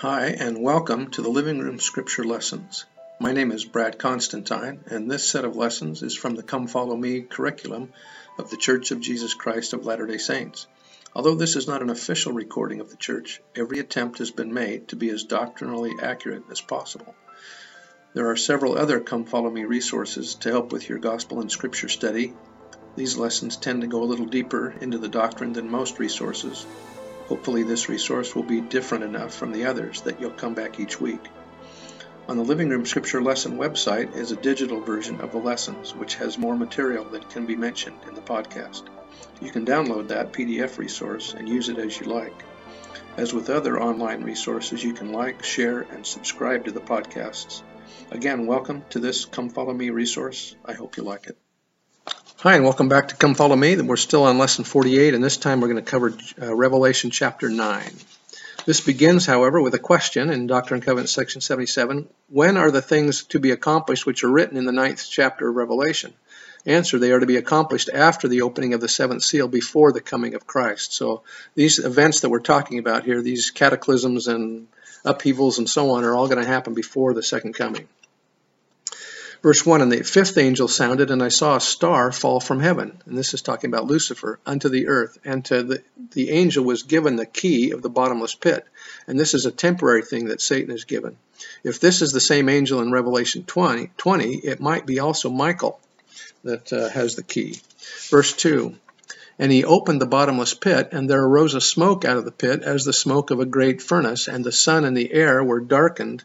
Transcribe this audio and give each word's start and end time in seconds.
Hi, 0.00 0.26
and 0.26 0.60
welcome 0.60 1.10
to 1.12 1.22
the 1.22 1.30
Living 1.30 1.58
Room 1.58 1.80
Scripture 1.80 2.22
Lessons. 2.22 2.84
My 3.18 3.32
name 3.32 3.50
is 3.50 3.64
Brad 3.64 3.98
Constantine, 3.98 4.84
and 4.90 5.10
this 5.10 5.26
set 5.26 5.46
of 5.46 5.56
lessons 5.56 6.02
is 6.02 6.14
from 6.14 6.34
the 6.34 6.42
Come 6.42 6.66
Follow 6.66 6.94
Me 6.94 7.22
curriculum 7.22 7.94
of 8.38 8.50
the 8.50 8.58
Church 8.58 8.90
of 8.90 9.00
Jesus 9.00 9.32
Christ 9.32 9.72
of 9.72 9.86
Latter 9.86 10.06
day 10.06 10.18
Saints. 10.18 10.66
Although 11.14 11.36
this 11.36 11.56
is 11.56 11.66
not 11.66 11.80
an 11.80 11.88
official 11.88 12.32
recording 12.32 12.80
of 12.80 12.90
the 12.90 12.98
Church, 12.98 13.40
every 13.54 13.78
attempt 13.78 14.18
has 14.18 14.30
been 14.30 14.52
made 14.52 14.88
to 14.88 14.96
be 14.96 15.08
as 15.08 15.24
doctrinally 15.24 15.92
accurate 16.02 16.42
as 16.50 16.60
possible. 16.60 17.14
There 18.12 18.28
are 18.30 18.36
several 18.36 18.76
other 18.76 19.00
Come 19.00 19.24
Follow 19.24 19.50
Me 19.50 19.64
resources 19.64 20.34
to 20.40 20.50
help 20.50 20.72
with 20.72 20.90
your 20.90 20.98
Gospel 20.98 21.40
and 21.40 21.50
Scripture 21.50 21.88
study. 21.88 22.34
These 22.96 23.16
lessons 23.16 23.56
tend 23.56 23.80
to 23.80 23.86
go 23.86 24.02
a 24.02 24.04
little 24.04 24.26
deeper 24.26 24.74
into 24.78 24.98
the 24.98 25.08
doctrine 25.08 25.54
than 25.54 25.70
most 25.70 25.98
resources, 25.98 26.66
Hopefully 27.28 27.64
this 27.64 27.88
resource 27.88 28.34
will 28.34 28.44
be 28.44 28.60
different 28.60 29.02
enough 29.02 29.34
from 29.34 29.50
the 29.50 29.66
others 29.66 30.02
that 30.02 30.20
you'll 30.20 30.30
come 30.30 30.54
back 30.54 30.78
each 30.78 31.00
week. 31.00 31.24
On 32.28 32.36
the 32.36 32.44
Living 32.44 32.70
Room 32.70 32.86
Scripture 32.86 33.20
Lesson 33.20 33.58
website 33.58 34.14
is 34.14 34.30
a 34.30 34.36
digital 34.36 34.80
version 34.80 35.20
of 35.20 35.32
the 35.32 35.38
lessons, 35.38 35.94
which 35.94 36.14
has 36.16 36.38
more 36.38 36.56
material 36.56 37.04
than 37.04 37.22
can 37.22 37.44
be 37.44 37.56
mentioned 37.56 37.98
in 38.06 38.14
the 38.14 38.20
podcast. 38.20 38.84
You 39.40 39.50
can 39.50 39.66
download 39.66 40.08
that 40.08 40.32
PDF 40.32 40.78
resource 40.78 41.34
and 41.34 41.48
use 41.48 41.68
it 41.68 41.78
as 41.78 41.98
you 41.98 42.06
like. 42.06 42.44
As 43.16 43.32
with 43.34 43.50
other 43.50 43.80
online 43.80 44.22
resources, 44.22 44.84
you 44.84 44.92
can 44.92 45.12
like, 45.12 45.42
share, 45.42 45.80
and 45.80 46.06
subscribe 46.06 46.64
to 46.66 46.72
the 46.72 46.80
podcasts. 46.80 47.62
Again, 48.10 48.46
welcome 48.46 48.84
to 48.90 49.00
this 49.00 49.24
Come 49.24 49.48
Follow 49.48 49.72
Me 49.72 49.90
resource. 49.90 50.54
I 50.64 50.74
hope 50.74 50.96
you 50.96 51.02
like 51.02 51.26
it. 51.26 51.36
Hi, 52.40 52.54
and 52.54 52.64
welcome 52.64 52.90
back 52.90 53.08
to 53.08 53.16
Come 53.16 53.34
Follow 53.34 53.56
Me. 53.56 53.80
We're 53.80 53.96
still 53.96 54.24
on 54.24 54.36
lesson 54.36 54.64
48, 54.64 55.14
and 55.14 55.24
this 55.24 55.38
time 55.38 55.62
we're 55.62 55.68
going 55.68 55.82
to 55.82 55.90
cover 55.90 56.12
uh, 56.38 56.54
Revelation 56.54 57.10
chapter 57.10 57.48
9. 57.48 57.90
This 58.66 58.82
begins, 58.82 59.24
however, 59.24 59.58
with 59.58 59.72
a 59.72 59.78
question 59.78 60.28
in 60.28 60.46
Doctrine 60.46 60.76
and 60.76 60.84
Covenants 60.84 61.14
section 61.14 61.40
77. 61.40 62.06
When 62.28 62.58
are 62.58 62.70
the 62.70 62.82
things 62.82 63.24
to 63.28 63.40
be 63.40 63.52
accomplished 63.52 64.04
which 64.04 64.22
are 64.22 64.30
written 64.30 64.58
in 64.58 64.66
the 64.66 64.72
ninth 64.72 65.06
chapter 65.08 65.48
of 65.48 65.56
Revelation? 65.56 66.12
Answer, 66.66 66.98
they 66.98 67.12
are 67.12 67.20
to 67.20 67.26
be 67.26 67.38
accomplished 67.38 67.88
after 67.88 68.28
the 68.28 68.42
opening 68.42 68.74
of 68.74 68.82
the 68.82 68.88
seventh 68.88 69.22
seal, 69.22 69.48
before 69.48 69.92
the 69.92 70.02
coming 70.02 70.34
of 70.34 70.46
Christ. 70.46 70.92
So 70.92 71.22
these 71.54 71.78
events 71.78 72.20
that 72.20 72.28
we're 72.28 72.40
talking 72.40 72.78
about 72.78 73.04
here, 73.04 73.22
these 73.22 73.50
cataclysms 73.50 74.28
and 74.28 74.68
upheavals 75.06 75.56
and 75.56 75.70
so 75.70 75.92
on, 75.92 76.04
are 76.04 76.14
all 76.14 76.28
going 76.28 76.42
to 76.42 76.46
happen 76.46 76.74
before 76.74 77.14
the 77.14 77.22
second 77.22 77.54
coming. 77.54 77.88
Verse 79.42 79.64
1 79.64 79.80
And 79.80 79.92
the 79.92 80.02
fifth 80.02 80.38
angel 80.38 80.68
sounded, 80.68 81.10
and 81.10 81.22
I 81.22 81.28
saw 81.28 81.56
a 81.56 81.60
star 81.60 82.12
fall 82.12 82.40
from 82.40 82.60
heaven. 82.60 83.00
And 83.06 83.16
this 83.16 83.34
is 83.34 83.42
talking 83.42 83.70
about 83.70 83.86
Lucifer, 83.86 84.38
unto 84.46 84.68
the 84.68 84.88
earth. 84.88 85.18
And 85.24 85.44
to 85.46 85.62
the, 85.62 85.82
the 86.12 86.30
angel 86.30 86.64
was 86.64 86.82
given 86.82 87.16
the 87.16 87.26
key 87.26 87.70
of 87.70 87.82
the 87.82 87.90
bottomless 87.90 88.34
pit. 88.34 88.64
And 89.06 89.18
this 89.18 89.34
is 89.34 89.46
a 89.46 89.52
temporary 89.52 90.02
thing 90.02 90.26
that 90.26 90.40
Satan 90.40 90.74
is 90.74 90.84
given. 90.84 91.16
If 91.62 91.80
this 91.80 92.02
is 92.02 92.12
the 92.12 92.20
same 92.20 92.48
angel 92.48 92.80
in 92.80 92.90
Revelation 92.90 93.44
20, 93.44 93.90
20 93.96 94.34
it 94.36 94.60
might 94.60 94.86
be 94.86 95.00
also 95.00 95.30
Michael 95.30 95.80
that 96.44 96.72
uh, 96.72 96.88
has 96.88 97.16
the 97.16 97.22
key. 97.22 97.60
Verse 98.10 98.32
2 98.34 98.76
and 99.38 99.52
he 99.52 99.64
opened 99.64 100.00
the 100.00 100.06
bottomless 100.06 100.54
pit, 100.54 100.88
and 100.92 101.10
there 101.10 101.22
arose 101.22 101.54
a 101.54 101.60
smoke 101.60 102.06
out 102.06 102.16
of 102.16 102.24
the 102.24 102.32
pit 102.32 102.62
as 102.62 102.84
the 102.84 102.92
smoke 102.92 103.30
of 103.30 103.38
a 103.38 103.44
great 103.44 103.82
furnace, 103.82 104.28
and 104.28 104.42
the 104.42 104.50
sun 104.50 104.86
and 104.86 104.96
the 104.96 105.12
air 105.12 105.44
were 105.44 105.60
darkened 105.60 106.24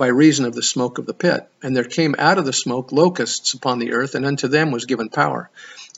by 0.00 0.06
reason 0.06 0.46
of 0.46 0.54
the 0.54 0.62
smoke 0.62 0.96
of 0.96 1.04
the 1.04 1.12
pit. 1.12 1.46
And 1.62 1.76
there 1.76 1.84
came 1.84 2.14
out 2.18 2.38
of 2.38 2.46
the 2.46 2.54
smoke 2.54 2.90
locusts 2.90 3.52
upon 3.52 3.78
the 3.78 3.92
earth, 3.92 4.14
and 4.14 4.24
unto 4.24 4.48
them 4.48 4.70
was 4.70 4.86
given 4.86 5.10
power. 5.10 5.50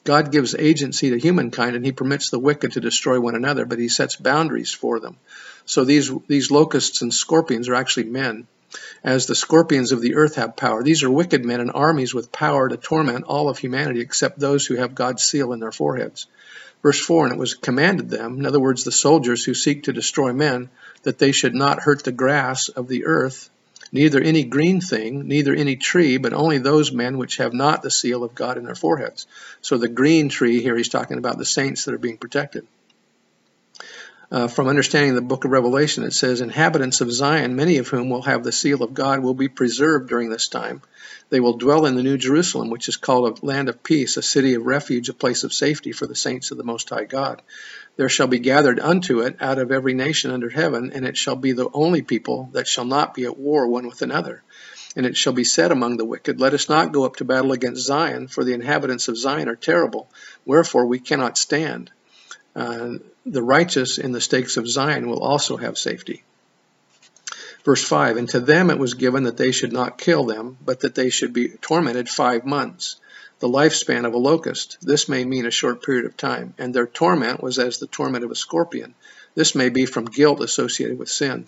God 0.03 0.33
gives 0.33 0.57
agency 0.57 1.11
to 1.11 1.21
humankind, 1.21 1.77
and 1.77 1.87
he 1.87 1.93
permits 1.93 2.29
the 2.29 2.41
wicked 2.41 2.73
to 2.73 2.81
destroy 2.81 3.21
one 3.21 3.37
another, 3.37 3.65
but 3.65 3.79
he 3.79 3.89
sets 3.89 4.17
boundaries 4.17 4.73
for 4.73 4.99
them. 4.99 5.19
So 5.67 5.85
these, 5.85 6.11
these 6.27 6.51
locusts 6.51 7.01
and 7.03 7.15
scorpions 7.15 7.69
are 7.69 7.77
actually 7.77 8.07
men, 8.07 8.49
as 9.05 9.27
the 9.27 9.37
scorpions 9.37 9.93
of 9.93 10.01
the 10.01 10.17
earth 10.17 10.35
have 10.35 10.57
power. 10.57 10.83
These 10.83 11.05
are 11.05 11.11
wicked 11.11 11.45
men 11.45 11.61
and 11.61 11.71
armies 11.73 12.13
with 12.13 12.33
power 12.33 12.69
to 12.69 12.77
torment 12.77 13.27
all 13.27 13.49
of 13.49 13.59
humanity 13.59 14.01
except 14.01 14.41
those 14.41 14.67
who 14.67 14.75
have 14.75 14.97
God's 14.97 15.23
seal 15.23 15.53
in 15.53 15.61
their 15.61 15.71
foreheads. 15.71 16.27
Verse 16.83 16.99
4 16.99 17.27
And 17.27 17.35
it 17.35 17.39
was 17.39 17.55
commanded 17.55 18.11
them, 18.11 18.41
in 18.41 18.47
other 18.47 18.59
words, 18.59 18.83
the 18.83 18.91
soldiers 18.91 19.45
who 19.45 19.55
seek 19.55 19.85
to 19.85 19.93
destroy 19.93 20.33
men, 20.33 20.71
that 21.05 21.19
they 21.19 21.31
should 21.31 21.55
not 21.55 21.83
hurt 21.83 22.03
the 22.03 22.11
grass 22.11 22.69
of 22.69 22.89
the 22.89 23.05
earth, 23.07 23.49
neither 23.93 24.21
any 24.21 24.45
green 24.45 24.81
thing, 24.81 25.29
neither 25.29 25.55
any 25.55 25.77
tree, 25.77 26.17
but 26.17 26.33
only 26.33 26.59
those 26.59 26.93
men 26.93 27.19
which 27.19 27.37
have 27.37 27.53
not 27.53 27.83
the 27.83 27.91
seal 27.91 28.25
of 28.25 28.35
God 28.35 28.57
in 28.57 28.65
their 28.65 28.75
foreheads. 28.75 29.27
So 29.61 29.79
the 29.79 29.89
green 29.89 30.29
tree 30.29 30.63
here, 30.63 30.77
he's 30.77 30.89
talking 30.89 31.19
about 31.19 31.39
the 31.39 31.45
saints 31.45 31.85
that 31.85 31.95
are 31.95 31.99
being 31.99 32.19
protected. 32.19 32.67
Uh, 34.33 34.49
from 34.49 34.67
understanding 34.67 35.15
the 35.15 35.21
book 35.21 35.45
of 35.45 35.51
Revelation, 35.51 36.05
it 36.05 36.15
says, 36.15 36.41
Inhabitants 36.41 37.03
of 37.03 37.13
Zion, 37.13 37.55
many 37.55 37.77
of 37.77 37.89
whom 37.89 38.09
will 38.09 38.23
have 38.23 38.43
the 38.43 38.51
seal 38.51 38.83
of 38.83 38.95
God, 38.95 39.21
will 39.21 39.35
be 39.35 39.49
preserved 39.49 40.09
during 40.09 40.31
this 40.31 40.49
time. 40.49 40.81
They 41.29 41.39
will 41.39 41.59
dwell 41.59 41.85
in 41.85 41.97
the 41.97 42.03
New 42.03 42.17
Jerusalem, 42.17 42.71
which 42.71 42.89
is 42.89 42.97
called 42.97 43.39
a 43.39 43.45
land 43.45 43.69
of 43.69 43.83
peace, 43.83 44.17
a 44.17 44.23
city 44.23 44.55
of 44.55 44.65
refuge, 44.65 45.11
a 45.11 45.13
place 45.13 45.45
of 45.45 45.53
safety 45.53 45.93
for 45.93 46.07
the 46.07 46.17
saints 46.17 46.51
of 46.51 46.57
the 46.57 46.65
Most 46.65 46.89
High 46.89 47.05
God. 47.05 47.43
There 47.97 48.09
shall 48.09 48.27
be 48.27 48.39
gathered 48.39 48.81
unto 48.81 49.21
it 49.21 49.37
out 49.39 49.59
of 49.59 49.71
every 49.71 49.93
nation 49.93 50.31
under 50.31 50.49
heaven, 50.49 50.93
and 50.95 51.07
it 51.07 51.19
shall 51.19 51.37
be 51.37 51.53
the 51.53 51.69
only 51.75 52.01
people 52.01 52.49
that 52.53 52.67
shall 52.67 52.87
not 52.87 53.13
be 53.13 53.27
at 53.27 53.37
war 53.37 53.69
one 53.69 53.87
with 53.87 54.01
another. 54.01 54.43
And 54.97 55.05
it 55.05 55.15
shall 55.15 55.35
be 55.35 55.45
said 55.45 55.73
among 55.73 55.99
the 55.99 56.07
wicked, 56.07 56.41
Let 56.41 56.55
us 56.55 56.71
not 56.71 56.93
go 56.93 57.05
up 57.05 57.17
to 57.17 57.27
battle 57.27 57.53
against 57.53 57.83
Zion, 57.83 58.29
for 58.29 58.45
the 58.45 58.55
inhabitants 58.55 59.09
of 59.09 59.19
Zion 59.19 59.51
are 59.51 59.57
terrible. 59.57 60.09
Wherefore 60.47 60.87
we 60.87 61.01
cannot 61.01 61.37
stand. 61.37 61.91
Uh, 62.57 62.95
the 63.25 63.43
righteous 63.43 63.99
in 63.99 64.13
the 64.13 64.21
stakes 64.21 64.57
of 64.57 64.69
Zion 64.69 65.09
will 65.09 65.23
also 65.23 65.57
have 65.57 65.79
safety. 65.79 66.25
Verse 67.65 67.85
5 67.85 68.17
And 68.17 68.29
to 68.31 68.41
them 68.41 68.71
it 68.71 68.79
was 68.79 68.95
given 68.95 69.25
that 69.25 69.37
they 69.37 69.53
should 69.53 69.73
not 69.73 69.99
kill 69.99 70.25
them, 70.25 70.59
but 70.65 70.81
that 70.81 70.95
they 70.95 71.11
should 71.11 71.33
be 71.33 71.49
tormented 71.49 72.09
five 72.09 72.45
months 72.45 72.97
the 73.39 73.49
lifespan 73.49 74.07
of 74.07 74.15
a 74.15 74.19
locust. 74.19 74.79
This 74.83 75.09
may 75.09 75.25
mean 75.25 75.47
a 75.47 75.51
short 75.51 75.83
period 75.83 76.07
of 76.07 76.17
time, 76.17 76.55
and 76.59 76.73
their 76.73 76.87
torment 76.87 77.43
was 77.43 77.59
as 77.59 77.79
the 77.79 77.89
torment 77.89 78.25
of 78.25 78.31
a 78.31 78.37
scorpion. 78.37 78.95
This 79.35 79.57
may 79.57 79.69
be 79.69 79.85
from 79.85 80.05
guilt 80.05 80.41
associated 80.41 80.97
with 80.97 81.09
sin 81.09 81.47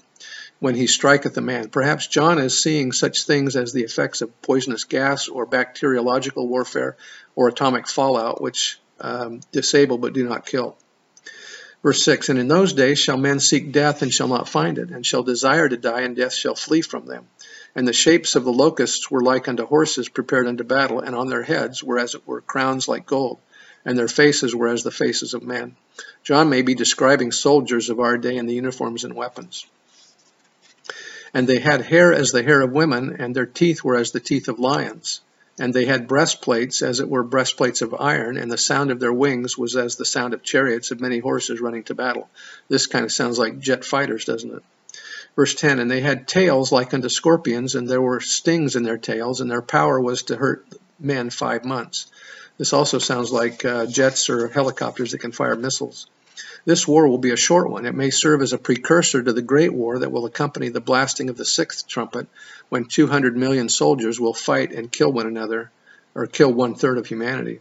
when 0.59 0.75
he 0.75 0.89
striketh 0.89 1.37
a 1.37 1.41
man. 1.41 1.69
Perhaps 1.69 2.09
John 2.09 2.39
is 2.39 2.61
seeing 2.61 2.91
such 2.91 3.25
things 3.25 3.55
as 3.55 3.73
the 3.73 3.85
effects 3.85 4.23
of 4.23 4.43
poisonous 4.43 4.85
gas 4.85 5.29
or 5.29 5.47
bacteriological 5.47 6.49
warfare 6.49 6.97
or 7.37 7.47
atomic 7.47 7.87
fallout, 7.87 8.41
which 8.41 8.81
um, 9.01 9.41
disable 9.53 9.99
but 9.99 10.15
do 10.15 10.29
not 10.29 10.47
kill. 10.47 10.77
Verse 11.85 12.03
6 12.03 12.31
And 12.31 12.39
in 12.39 12.49
those 12.49 12.73
days 12.73 12.99
shall 12.99 13.19
men 13.19 13.39
seek 13.39 13.71
death 13.71 14.01
and 14.01 14.13
shall 14.13 14.27
not 14.27 14.49
find 14.49 14.79
it, 14.79 14.89
and 14.89 15.05
shall 15.05 15.23
desire 15.23 15.69
to 15.69 15.77
die, 15.77 16.01
and 16.01 16.17
death 16.17 16.33
shall 16.33 16.55
flee 16.55 16.81
from 16.81 17.05
them. 17.05 17.27
And 17.77 17.87
the 17.87 17.93
shapes 17.93 18.35
of 18.37 18.45
the 18.45 18.53
locusts 18.53 19.11
were 19.11 19.21
like 19.21 19.49
unto 19.49 19.67
horses 19.67 20.09
prepared 20.09 20.49
unto 20.49 20.65
battle, 20.65 21.01
and 21.01 21.15
on 21.15 21.29
their 21.29 21.43
heads 21.43 21.85
were 21.85 21.99
as 21.99 22.15
it 22.15 22.27
were 22.27 22.41
crowns 22.41 22.89
like 22.89 23.05
gold, 23.05 23.39
and 23.85 23.99
their 23.99 24.09
faces 24.09 24.55
were 24.55 24.69
as 24.69 24.83
the 24.83 24.91
faces 24.91 25.35
of 25.35 25.43
men. 25.43 25.77
John 26.23 26.49
may 26.49 26.63
be 26.63 26.75
describing 26.75 27.33
soldiers 27.33 27.91
of 27.91 28.01
our 28.01 28.17
day 28.17 28.37
in 28.37 28.47
the 28.47 28.55
uniforms 28.55 29.05
and 29.05 29.15
weapons. 29.15 29.67
And 31.35 31.47
they 31.47 31.59
had 31.59 31.83
hair 31.83 32.15
as 32.15 32.31
the 32.31 32.43
hair 32.43 32.63
of 32.63 32.73
women, 32.73 33.17
and 33.19 33.37
their 33.37 33.45
teeth 33.45 33.85
were 33.85 33.97
as 33.97 34.11
the 34.11 34.21
teeth 34.21 34.49
of 34.49 34.59
lions. 34.59 35.21
And 35.59 35.73
they 35.73 35.85
had 35.85 36.09
breastplates, 36.09 36.83
as 36.83 36.99
it 37.01 37.09
were 37.09 37.23
breastplates 37.23 37.81
of 37.81 37.95
iron, 37.95 38.37
and 38.37 38.51
the 38.51 38.59
sound 38.59 38.91
of 38.91 38.99
their 38.99 39.13
wings 39.13 39.57
was 39.57 39.77
as 39.77 39.97
the 39.97 40.05
sound 40.05 40.35
of 40.35 40.43
chariots 40.43 40.91
of 40.91 41.01
many 41.01 41.21
horses 41.21 41.61
running 41.61 41.85
to 41.85 41.95
battle. 41.95 42.29
This 42.69 42.87
kind 42.87 43.05
of 43.05 43.13
sounds 43.13 43.39
like 43.39 43.61
jet 43.61 43.85
fighters, 43.85 44.25
doesn't 44.25 44.55
it? 44.55 44.63
Verse 45.37 45.55
10 45.55 45.79
And 45.79 45.91
they 45.91 46.01
had 46.01 46.27
tails 46.27 46.73
like 46.73 46.93
unto 46.93 47.09
scorpions, 47.09 47.75
and 47.75 47.89
there 47.89 48.03
were 48.03 48.21
stings 48.21 48.77
in 48.77 48.83
their 48.83 48.99
tails, 48.99 49.41
and 49.41 49.51
their 49.51 49.63
power 49.63 50.01
was 50.01 50.25
to 50.25 50.37
hurt 50.37 50.67
men 50.99 51.31
five 51.31 51.65
months. 51.65 52.07
This 52.59 52.73
also 52.73 52.99
sounds 52.99 53.33
like 53.33 53.65
uh, 53.65 53.87
jets 53.87 54.31
or 54.31 54.49
helicopters 54.49 55.13
that 55.13 55.19
can 55.19 55.33
fire 55.33 55.57
missiles. 55.57 56.07
This 56.65 56.89
war 56.89 57.09
will 57.09 57.19
be 57.19 57.31
a 57.31 57.37
short 57.37 57.71
one. 57.71 57.87
It 57.87 57.95
may 57.95 58.11
serve 58.11 58.43
as 58.43 58.53
a 58.53 58.59
precursor 58.59 59.23
to 59.23 59.33
the 59.33 59.43
great 59.43 59.73
war 59.73 59.99
that 59.99 60.11
will 60.11 60.27
accompany 60.27 60.69
the 60.69 60.81
blasting 60.81 61.31
of 61.31 61.37
the 61.37 61.45
sixth 61.45 61.87
trumpet, 61.87 62.27
when 62.69 62.87
200 62.87 63.37
million 63.37 63.69
soldiers 63.69 64.19
will 64.19 64.35
fight 64.35 64.73
and 64.73 64.91
kill 64.91 65.13
one 65.13 65.27
another, 65.27 65.71
or 66.15 66.27
kill 66.27 66.53
one 66.53 66.75
third 66.75 66.99
of 66.99 67.07
humanity. 67.07 67.61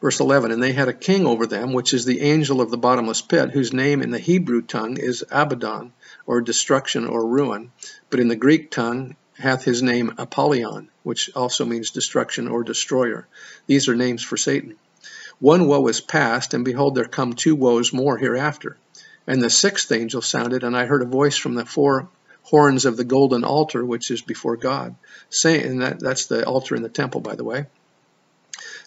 Verse 0.00 0.20
11 0.20 0.52
And 0.52 0.62
they 0.62 0.72
had 0.72 0.88
a 0.88 0.92
king 0.92 1.26
over 1.26 1.46
them, 1.46 1.72
which 1.72 1.94
is 1.94 2.04
the 2.04 2.20
angel 2.20 2.60
of 2.60 2.70
the 2.70 2.78
bottomless 2.78 3.22
pit, 3.22 3.50
whose 3.50 3.72
name 3.72 4.02
in 4.02 4.10
the 4.10 4.18
Hebrew 4.18 4.62
tongue 4.62 4.98
is 4.98 5.24
Abaddon, 5.30 5.92
or 6.26 6.40
destruction 6.40 7.06
or 7.06 7.26
ruin, 7.26 7.72
but 8.10 8.20
in 8.20 8.28
the 8.28 8.36
Greek 8.36 8.70
tongue 8.70 9.16
hath 9.38 9.64
his 9.64 9.82
name 9.82 10.14
Apollyon, 10.18 10.88
which 11.02 11.30
also 11.34 11.64
means 11.64 11.90
destruction 11.90 12.48
or 12.48 12.62
destroyer. 12.62 13.26
These 13.66 13.88
are 13.88 13.94
names 13.94 14.22
for 14.22 14.36
Satan. 14.36 14.76
One 15.38 15.66
woe 15.66 15.86
is 15.88 16.00
past, 16.00 16.54
and 16.54 16.64
behold, 16.64 16.94
there 16.94 17.04
come 17.04 17.34
two 17.34 17.54
woes 17.54 17.92
more 17.92 18.16
hereafter. 18.16 18.76
And 19.26 19.42
the 19.42 19.50
sixth 19.50 19.90
angel 19.92 20.22
sounded, 20.22 20.64
and 20.64 20.76
I 20.76 20.86
heard 20.86 21.02
a 21.02 21.06
voice 21.06 21.36
from 21.36 21.54
the 21.54 21.66
four 21.66 22.08
horns 22.42 22.84
of 22.84 22.96
the 22.96 23.04
golden 23.04 23.44
altar, 23.44 23.84
which 23.84 24.10
is 24.10 24.22
before 24.22 24.56
God, 24.56 24.94
saying, 25.28 25.66
and 25.66 25.82
that, 25.82 26.00
that's 26.00 26.26
the 26.26 26.46
altar 26.46 26.76
in 26.76 26.82
the 26.82 26.88
temple, 26.88 27.20
by 27.20 27.34
the 27.34 27.44
way, 27.44 27.66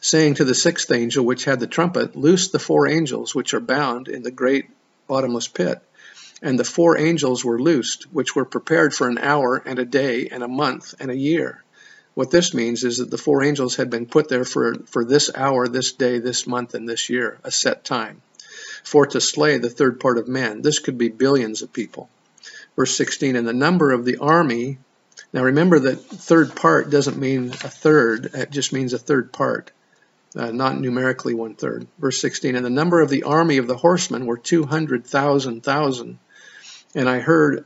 saying 0.01 0.35
to 0.35 0.45
the 0.45 0.55
sixth 0.55 0.91
angel, 0.91 1.25
which 1.25 1.43
had 1.43 1.59
the 1.59 1.67
trumpet, 1.67 2.15
Loose 2.15 2.49
the 2.49 2.59
four 2.59 2.87
angels 2.87 3.35
which 3.35 3.53
are 3.53 3.59
bound 3.59 4.07
in 4.07 4.23
the 4.23 4.31
great 4.31 4.69
bottomless 5.07 5.47
pit 5.47 5.81
and 6.41 6.57
the 6.57 6.63
four 6.63 6.97
angels 6.97 7.43
were 7.43 7.59
loosed, 7.59 8.03
which 8.11 8.35
were 8.35 8.45
prepared 8.45 8.93
for 8.93 9.07
an 9.07 9.17
hour 9.17 9.57
and 9.57 9.79
a 9.79 9.85
day 9.85 10.27
and 10.29 10.43
a 10.43 10.47
month 10.47 10.93
and 10.99 11.11
a 11.11 11.17
year. 11.17 11.63
What 12.19 12.31
this 12.31 12.53
means 12.53 12.83
is 12.83 12.97
that 12.97 13.09
the 13.09 13.17
four 13.17 13.45
angels 13.45 13.77
had 13.77 13.89
been 13.89 14.05
put 14.05 14.27
there 14.27 14.43
for, 14.43 14.75
for 14.87 15.05
this 15.05 15.31
hour, 15.33 15.69
this 15.69 15.93
day, 15.93 16.19
this 16.19 16.45
month, 16.45 16.73
and 16.73 16.85
this 16.85 17.09
year, 17.09 17.37
a 17.45 17.49
set 17.49 17.85
time, 17.85 18.21
for 18.83 19.07
to 19.07 19.21
slay 19.21 19.57
the 19.57 19.69
third 19.69 20.01
part 20.01 20.17
of 20.17 20.27
men. 20.27 20.61
This 20.61 20.79
could 20.79 20.97
be 20.97 21.07
billions 21.07 21.61
of 21.61 21.71
people. 21.71 22.09
Verse 22.75 22.93
16, 22.97 23.37
and 23.37 23.47
the 23.47 23.53
number 23.53 23.93
of 23.93 24.03
the 24.03 24.17
army. 24.17 24.79
Now 25.31 25.45
remember 25.45 25.79
that 25.79 25.95
third 25.95 26.57
part 26.57 26.89
doesn't 26.89 27.17
mean 27.17 27.51
a 27.51 27.69
third, 27.69 28.31
it 28.33 28.51
just 28.51 28.73
means 28.73 28.91
a 28.91 28.99
third 28.99 29.31
part. 29.31 29.71
Uh, 30.35 30.51
not 30.51 30.77
numerically 30.77 31.33
one 31.33 31.55
third. 31.55 31.87
Verse 31.99 32.19
16, 32.19 32.57
and 32.57 32.65
the 32.65 32.69
number 32.69 32.99
of 32.99 33.09
the 33.09 33.23
army 33.23 33.59
of 33.59 33.67
the 33.67 33.77
horsemen 33.77 34.25
were 34.25 34.37
200,000 34.37 35.63
thousand. 35.63 36.19
And 36.93 37.07
I 37.07 37.19
heard 37.19 37.63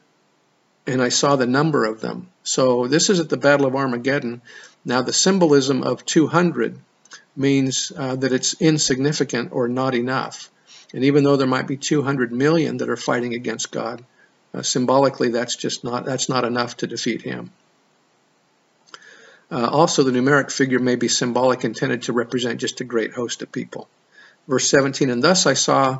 and 0.85 1.01
I 1.01 1.09
saw 1.09 1.37
the 1.37 1.47
number 1.47 1.85
of 1.85 2.01
them. 2.01 2.29
So 2.43 2.87
this 2.87 3.09
is 3.09 3.19
at 3.19 3.29
the 3.29 3.37
Battle 3.37 3.65
of 3.65 3.75
Armageddon. 3.75 4.41
Now 4.85 5.01
the 5.01 5.13
symbolism 5.13 5.83
of 5.83 6.05
200 6.05 6.77
means 7.35 7.91
uh, 7.95 8.15
that 8.17 8.33
it's 8.33 8.61
insignificant 8.61 9.51
or 9.53 9.67
not 9.67 9.95
enough. 9.95 10.49
And 10.93 11.05
even 11.05 11.23
though 11.23 11.37
there 11.37 11.47
might 11.47 11.67
be 11.67 11.77
200 11.77 12.31
million 12.31 12.77
that 12.77 12.89
are 12.89 12.97
fighting 12.97 13.33
against 13.33 13.71
God, 13.71 14.03
uh, 14.53 14.61
symbolically 14.61 15.29
that's 15.29 15.55
just 15.55 15.83
not 15.83 16.05
that's 16.05 16.29
not 16.29 16.45
enough 16.45 16.77
to 16.77 16.87
defeat 16.87 17.23
him. 17.23 17.51
Uh, 19.51 19.67
also, 19.67 20.03
the 20.03 20.11
numeric 20.11 20.51
figure 20.51 20.79
may 20.79 20.95
be 20.95 21.07
symbolic, 21.07 21.63
intended 21.63 22.03
to 22.03 22.13
represent 22.13 22.59
just 22.59 22.81
a 22.81 22.83
great 22.83 23.13
host 23.13 23.41
of 23.41 23.51
people. 23.51 23.87
Verse 24.47 24.67
17, 24.69 25.09
and 25.09 25.23
thus 25.23 25.45
I 25.45 25.53
saw 25.53 25.99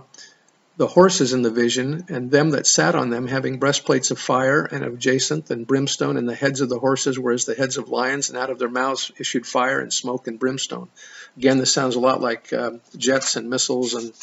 the 0.76 0.88
horses 0.88 1.34
in 1.34 1.44
the 1.44 1.52
vision, 1.52 2.06
and 2.10 2.32
them 2.32 2.52
that 2.52 2.66
sat 2.66 2.96
on 2.96 3.10
them, 3.10 3.28
having 3.28 3.60
breastplates 3.60 4.10
of 4.12 4.18
fire 4.18 4.64
and 4.64 4.84
of 4.84 4.98
jacinth 4.98 5.52
and 5.52 5.68
brimstone, 5.68 6.18
and 6.18 6.28
the 6.28 6.36
heads 6.36 6.62
of 6.62 6.70
the 6.70 6.80
horses 6.80 7.20
were 7.20 7.32
as 7.32 7.46
the 7.46 7.54
heads 7.54 7.78
of 7.78 7.90
lions, 7.90 8.30
and 8.30 8.38
out 8.38 8.50
of 8.50 8.58
their 8.58 8.70
mouths 8.70 9.12
issued 9.20 9.46
fire 9.46 9.80
and 9.80 9.94
smoke 9.94 10.28
and 10.28 10.40
brimstone. 10.40 10.90
Again, 11.38 11.58
this 11.60 11.74
sounds 11.74 11.96
a 11.96 12.00
lot 12.00 12.22
like 12.22 12.52
uh, 12.52 12.72
jets 12.98 13.36
and 13.36 13.50
missiles 13.50 13.94
and 13.94 14.14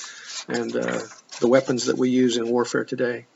and 0.48 0.74
uh, 0.74 1.00
the 1.40 1.48
weapons 1.48 1.86
that 1.86 1.98
we 1.98 2.10
use 2.10 2.36
in 2.36 2.48
warfare 2.48 2.84
today. 2.84 3.26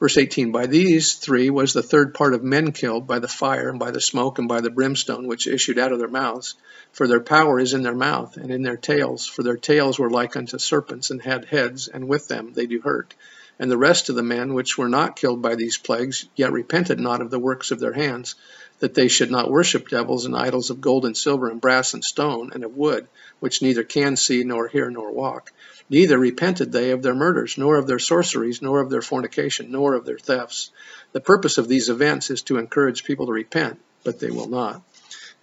Verse 0.00 0.18
18 0.18 0.50
By 0.50 0.66
these 0.66 1.14
three 1.14 1.50
was 1.50 1.72
the 1.72 1.82
third 1.82 2.14
part 2.14 2.34
of 2.34 2.42
men 2.42 2.72
killed 2.72 3.06
by 3.06 3.20
the 3.20 3.28
fire, 3.28 3.68
and 3.68 3.78
by 3.78 3.92
the 3.92 4.00
smoke, 4.00 4.38
and 4.38 4.48
by 4.48 4.60
the 4.60 4.70
brimstone 4.70 5.28
which 5.28 5.46
issued 5.46 5.78
out 5.78 5.92
of 5.92 6.00
their 6.00 6.08
mouths. 6.08 6.56
For 6.92 7.06
their 7.06 7.20
power 7.20 7.60
is 7.60 7.72
in 7.72 7.82
their 7.82 7.94
mouth, 7.94 8.36
and 8.36 8.50
in 8.50 8.62
their 8.62 8.76
tails. 8.76 9.26
For 9.26 9.44
their 9.44 9.56
tails 9.56 9.98
were 9.98 10.10
like 10.10 10.36
unto 10.36 10.58
serpents, 10.58 11.10
and 11.10 11.22
had 11.22 11.44
heads, 11.44 11.86
and 11.86 12.08
with 12.08 12.26
them 12.26 12.52
they 12.54 12.66
do 12.66 12.80
hurt. 12.80 13.14
And 13.58 13.70
the 13.70 13.78
rest 13.78 14.08
of 14.08 14.16
the 14.16 14.22
men 14.24 14.54
which 14.54 14.76
were 14.76 14.88
not 14.88 15.14
killed 15.14 15.40
by 15.40 15.54
these 15.54 15.78
plagues, 15.78 16.26
yet 16.34 16.50
repented 16.50 16.98
not 16.98 17.20
of 17.20 17.30
the 17.30 17.38
works 17.38 17.70
of 17.70 17.78
their 17.78 17.92
hands, 17.92 18.34
that 18.80 18.94
they 18.94 19.08
should 19.08 19.30
not 19.30 19.50
worship 19.50 19.88
devils 19.88 20.26
and 20.26 20.36
idols 20.36 20.70
of 20.70 20.80
gold 20.80 21.04
and 21.04 21.16
silver 21.16 21.48
and 21.48 21.60
brass 21.60 21.94
and 21.94 22.04
stone 22.04 22.50
and 22.54 22.64
of 22.64 22.76
wood, 22.76 23.06
which 23.40 23.62
neither 23.62 23.82
can 23.82 24.16
see 24.16 24.44
nor 24.44 24.68
hear 24.68 24.90
nor 24.90 25.12
walk 25.12 25.52
Neither 25.90 26.18
repented 26.18 26.72
they 26.72 26.90
of 26.92 27.02
their 27.02 27.14
murders, 27.14 27.58
nor 27.58 27.76
of 27.76 27.86
their 27.86 27.98
sorceries, 27.98 28.62
nor 28.62 28.80
of 28.80 28.90
their 28.90 29.02
fornication, 29.02 29.70
nor 29.70 29.94
of 29.94 30.06
their 30.06 30.18
thefts. 30.18 30.70
The 31.12 31.20
purpose 31.20 31.58
of 31.58 31.68
these 31.68 31.88
events 31.90 32.30
is 32.30 32.42
to 32.42 32.56
encourage 32.56 33.04
people 33.04 33.26
to 33.26 33.32
repent, 33.32 33.78
but 34.02 34.18
they 34.18 34.30
will 34.30 34.48
not. 34.48 34.82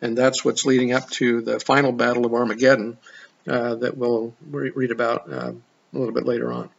And 0.01 0.17
that's 0.17 0.43
what's 0.43 0.65
leading 0.65 0.93
up 0.93 1.09
to 1.11 1.41
the 1.41 1.59
final 1.59 1.91
battle 1.91 2.25
of 2.25 2.33
Armageddon 2.33 2.97
uh, 3.47 3.75
that 3.75 3.97
we'll 3.97 4.33
re 4.49 4.71
read 4.71 4.91
about 4.91 5.31
uh, 5.31 5.51
a 5.53 5.97
little 5.97 6.13
bit 6.13 6.25
later 6.25 6.51
on. 6.51 6.69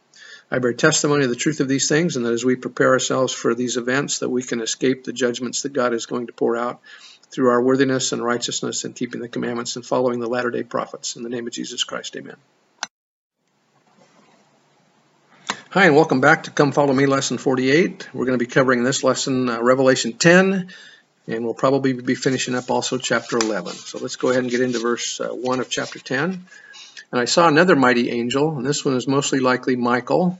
I 0.53 0.59
bear 0.59 0.71
testimony 0.71 1.23
of 1.23 1.31
the 1.31 1.35
truth 1.35 1.61
of 1.61 1.67
these 1.67 1.89
things, 1.89 2.15
and 2.15 2.23
that 2.27 2.31
as 2.31 2.45
we 2.45 2.55
prepare 2.55 2.91
ourselves 2.91 3.33
for 3.33 3.55
these 3.55 3.75
events, 3.75 4.19
that 4.19 4.29
we 4.29 4.43
can 4.43 4.61
escape 4.61 5.03
the 5.03 5.11
judgments 5.11 5.63
that 5.63 5.73
God 5.73 5.95
is 5.95 6.05
going 6.05 6.27
to 6.27 6.33
pour 6.33 6.55
out 6.55 6.79
through 7.31 7.49
our 7.49 7.59
worthiness 7.59 8.11
and 8.11 8.23
righteousness 8.23 8.83
and 8.83 8.95
keeping 8.95 9.19
the 9.19 9.27
commandments 9.27 9.77
and 9.77 9.83
following 9.83 10.19
the 10.19 10.27
latter 10.27 10.51
day 10.51 10.61
prophets. 10.61 11.15
In 11.15 11.23
the 11.23 11.29
name 11.29 11.47
of 11.47 11.53
Jesus 11.53 11.83
Christ, 11.83 12.15
amen. 12.15 12.35
Hi, 15.71 15.87
and 15.87 15.95
welcome 15.95 16.21
back 16.21 16.43
to 16.43 16.51
Come 16.51 16.71
Follow 16.71 16.93
Me 16.93 17.07
Lesson 17.07 17.39
48. 17.39 18.09
We're 18.13 18.25
going 18.25 18.37
to 18.37 18.45
be 18.45 18.51
covering 18.51 18.83
this 18.83 19.03
lesson, 19.03 19.49
uh, 19.49 19.59
Revelation 19.59 20.13
10, 20.13 20.71
and 21.25 21.43
we'll 21.43 21.55
probably 21.55 21.93
be 21.93 22.13
finishing 22.13 22.53
up 22.53 22.69
also 22.69 22.99
chapter 22.99 23.39
11. 23.39 23.73
So 23.73 23.97
let's 23.97 24.17
go 24.17 24.29
ahead 24.29 24.43
and 24.43 24.51
get 24.51 24.61
into 24.61 24.77
verse 24.77 25.19
uh, 25.19 25.29
1 25.29 25.61
of 25.61 25.69
chapter 25.71 25.97
10. 25.97 26.45
And 27.13 27.21
I 27.21 27.25
saw 27.25 27.47
another 27.47 27.75
mighty 27.75 28.09
angel, 28.09 28.57
and 28.57 28.65
this 28.65 28.83
one 28.83 28.95
is 28.95 29.07
mostly 29.07 29.39
likely 29.39 29.75
Michael, 29.75 30.39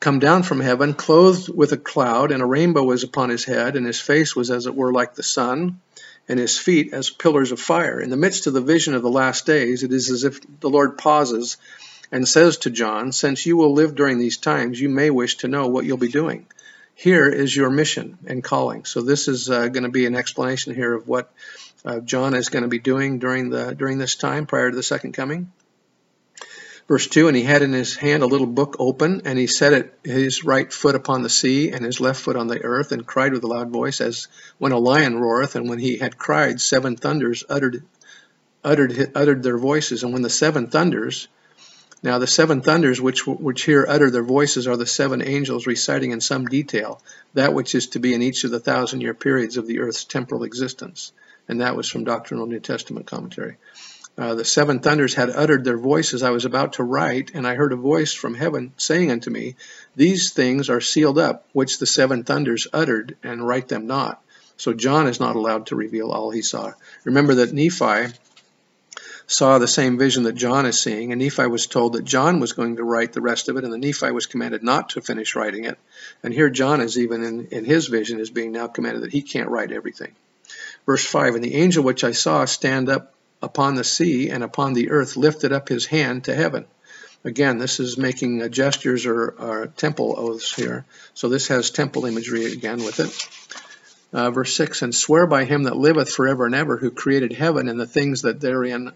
come 0.00 0.18
down 0.18 0.42
from 0.42 0.60
heaven, 0.60 0.92
clothed 0.92 1.48
with 1.48 1.72
a 1.72 1.78
cloud, 1.78 2.30
and 2.30 2.42
a 2.42 2.46
rainbow 2.46 2.82
was 2.82 3.04
upon 3.04 3.30
his 3.30 3.46
head, 3.46 3.74
and 3.74 3.86
his 3.86 3.98
face 3.98 4.36
was 4.36 4.50
as 4.50 4.66
it 4.66 4.74
were 4.74 4.92
like 4.92 5.14
the 5.14 5.22
sun, 5.22 5.80
and 6.28 6.38
his 6.38 6.58
feet 6.58 6.92
as 6.92 7.08
pillars 7.08 7.52
of 7.52 7.58
fire. 7.58 7.98
In 8.02 8.10
the 8.10 8.18
midst 8.18 8.46
of 8.46 8.52
the 8.52 8.60
vision 8.60 8.92
of 8.92 9.00
the 9.00 9.08
last 9.08 9.46
days, 9.46 9.82
it 9.82 9.90
is 9.90 10.10
as 10.10 10.24
if 10.24 10.40
the 10.60 10.68
Lord 10.68 10.98
pauses 10.98 11.56
and 12.12 12.28
says 12.28 12.58
to 12.58 12.70
John, 12.70 13.10
Since 13.10 13.46
you 13.46 13.56
will 13.56 13.72
live 13.72 13.94
during 13.94 14.18
these 14.18 14.36
times, 14.36 14.78
you 14.78 14.90
may 14.90 15.08
wish 15.08 15.38
to 15.38 15.48
know 15.48 15.68
what 15.68 15.86
you'll 15.86 15.96
be 15.96 16.08
doing. 16.08 16.48
Here 16.96 17.30
is 17.30 17.56
your 17.56 17.70
mission 17.70 18.18
and 18.26 18.44
calling. 18.44 18.84
So 18.84 19.00
this 19.00 19.26
is 19.26 19.48
uh, 19.48 19.68
going 19.68 19.84
to 19.84 19.88
be 19.88 20.04
an 20.04 20.16
explanation 20.16 20.74
here 20.74 20.92
of 20.92 21.08
what 21.08 21.32
uh, 21.82 22.00
John 22.00 22.34
is 22.34 22.50
going 22.50 22.64
to 22.64 22.68
be 22.68 22.78
doing 22.78 23.20
during 23.20 23.48
the 23.48 23.74
during 23.74 23.96
this 23.96 24.16
time 24.16 24.44
prior 24.44 24.70
to 24.70 24.76
the 24.76 24.82
second 24.82 25.12
coming. 25.12 25.50
Verse 26.88 27.06
2, 27.06 27.28
and 27.28 27.36
he 27.36 27.42
had 27.42 27.60
in 27.60 27.74
his 27.74 27.94
hand 27.96 28.22
a 28.22 28.26
little 28.26 28.46
book 28.46 28.76
open, 28.78 29.22
and 29.26 29.38
he 29.38 29.46
set 29.46 29.74
it, 29.74 29.98
his 30.02 30.42
right 30.42 30.72
foot 30.72 30.94
upon 30.94 31.22
the 31.22 31.28
sea, 31.28 31.70
and 31.70 31.84
his 31.84 32.00
left 32.00 32.20
foot 32.20 32.34
on 32.34 32.46
the 32.46 32.64
earth, 32.64 32.92
and 32.92 33.06
cried 33.06 33.34
with 33.34 33.44
a 33.44 33.46
loud 33.46 33.70
voice, 33.70 34.00
as 34.00 34.26
when 34.56 34.72
a 34.72 34.78
lion 34.78 35.18
roareth. 35.18 35.54
And 35.54 35.68
when 35.68 35.78
he 35.78 35.98
had 35.98 36.16
cried, 36.16 36.62
seven 36.62 36.96
thunders 36.96 37.44
uttered, 37.46 37.82
uttered, 38.64 39.12
uttered 39.14 39.42
their 39.42 39.58
voices. 39.58 40.02
And 40.02 40.14
when 40.14 40.22
the 40.22 40.30
seven 40.30 40.68
thunders 40.68 41.28
now 42.02 42.18
the 42.18 42.28
seven 42.28 42.60
thunders 42.60 43.00
which, 43.00 43.26
which 43.26 43.64
here 43.64 43.84
utter 43.88 44.10
their 44.10 44.22
voices 44.22 44.68
are 44.68 44.76
the 44.76 44.86
seven 44.86 45.20
angels 45.20 45.66
reciting 45.66 46.12
in 46.12 46.20
some 46.20 46.46
detail 46.46 47.02
that 47.34 47.54
which 47.54 47.74
is 47.74 47.88
to 47.88 47.98
be 47.98 48.14
in 48.14 48.22
each 48.22 48.44
of 48.44 48.52
the 48.52 48.60
thousand 48.60 49.00
year 49.00 49.14
periods 49.14 49.56
of 49.56 49.66
the 49.66 49.80
earth's 49.80 50.04
temporal 50.04 50.44
existence. 50.44 51.12
And 51.48 51.60
that 51.60 51.76
was 51.76 51.88
from 51.88 52.04
Doctrinal 52.04 52.46
New 52.46 52.60
Testament 52.60 53.06
Commentary. 53.06 53.56
Uh, 54.18 54.34
the 54.34 54.44
seven 54.44 54.80
thunders 54.80 55.14
had 55.14 55.30
uttered 55.30 55.64
their 55.64 55.78
voices. 55.78 56.24
I 56.24 56.30
was 56.30 56.44
about 56.44 56.72
to 56.74 56.82
write, 56.82 57.30
and 57.34 57.46
I 57.46 57.54
heard 57.54 57.72
a 57.72 57.76
voice 57.76 58.12
from 58.12 58.34
heaven 58.34 58.72
saying 58.76 59.12
unto 59.12 59.30
me, 59.30 59.54
These 59.94 60.32
things 60.32 60.68
are 60.68 60.80
sealed 60.80 61.18
up, 61.18 61.46
which 61.52 61.78
the 61.78 61.86
seven 61.86 62.24
thunders 62.24 62.66
uttered, 62.72 63.16
and 63.22 63.46
write 63.46 63.68
them 63.68 63.86
not. 63.86 64.20
So 64.56 64.72
John 64.72 65.06
is 65.06 65.20
not 65.20 65.36
allowed 65.36 65.66
to 65.66 65.76
reveal 65.76 66.10
all 66.10 66.32
he 66.32 66.42
saw. 66.42 66.72
Remember 67.04 67.36
that 67.36 67.52
Nephi 67.52 68.12
saw 69.28 69.58
the 69.58 69.68
same 69.68 69.98
vision 69.98 70.24
that 70.24 70.32
John 70.32 70.66
is 70.66 70.82
seeing, 70.82 71.12
and 71.12 71.20
Nephi 71.22 71.46
was 71.46 71.68
told 71.68 71.92
that 71.92 72.04
John 72.04 72.40
was 72.40 72.54
going 72.54 72.76
to 72.76 72.84
write 72.84 73.12
the 73.12 73.20
rest 73.20 73.48
of 73.48 73.56
it, 73.56 73.62
and 73.62 73.72
the 73.72 73.78
Nephi 73.78 74.10
was 74.10 74.26
commanded 74.26 74.64
not 74.64 74.88
to 74.90 75.00
finish 75.00 75.36
writing 75.36 75.64
it. 75.64 75.78
And 76.24 76.34
here 76.34 76.50
John 76.50 76.80
is 76.80 76.98
even 76.98 77.22
in, 77.22 77.46
in 77.52 77.64
his 77.64 77.86
vision 77.86 78.18
is 78.18 78.30
being 78.30 78.50
now 78.50 78.66
commanded 78.66 79.04
that 79.04 79.12
he 79.12 79.22
can't 79.22 79.48
write 79.48 79.70
everything. 79.70 80.16
Verse 80.86 81.04
5, 81.04 81.36
And 81.36 81.44
the 81.44 81.54
angel 81.54 81.84
which 81.84 82.02
I 82.02 82.10
saw 82.10 82.44
stand 82.44 82.88
up 82.88 83.14
upon 83.42 83.74
the 83.74 83.84
sea 83.84 84.30
and 84.30 84.42
upon 84.42 84.72
the 84.72 84.90
earth 84.90 85.16
lifted 85.16 85.52
up 85.52 85.68
his 85.68 85.86
hand 85.86 86.24
to 86.24 86.34
heaven. 86.34 86.66
Again, 87.24 87.58
this 87.58 87.80
is 87.80 87.98
making 87.98 88.42
uh, 88.42 88.48
gestures 88.48 89.04
or, 89.04 89.30
or, 89.30 89.66
temple 89.76 90.14
oaths 90.16 90.54
here. 90.54 90.84
So 91.14 91.28
this 91.28 91.48
has 91.48 91.70
temple 91.70 92.06
imagery 92.06 92.52
again 92.52 92.78
with 92.78 93.00
it. 93.00 93.28
Uh, 94.12 94.30
verse 94.30 94.54
6 94.54 94.82
And 94.82 94.94
swear 94.94 95.26
by 95.26 95.44
him 95.44 95.64
that 95.64 95.76
liveth 95.76 96.10
forever 96.10 96.46
and 96.46 96.54
ever, 96.54 96.76
who 96.76 96.90
created 96.90 97.32
heaven 97.32 97.68
and 97.68 97.78
the 97.78 97.86
things 97.86 98.22
that 98.22 98.40
therein 98.40 98.92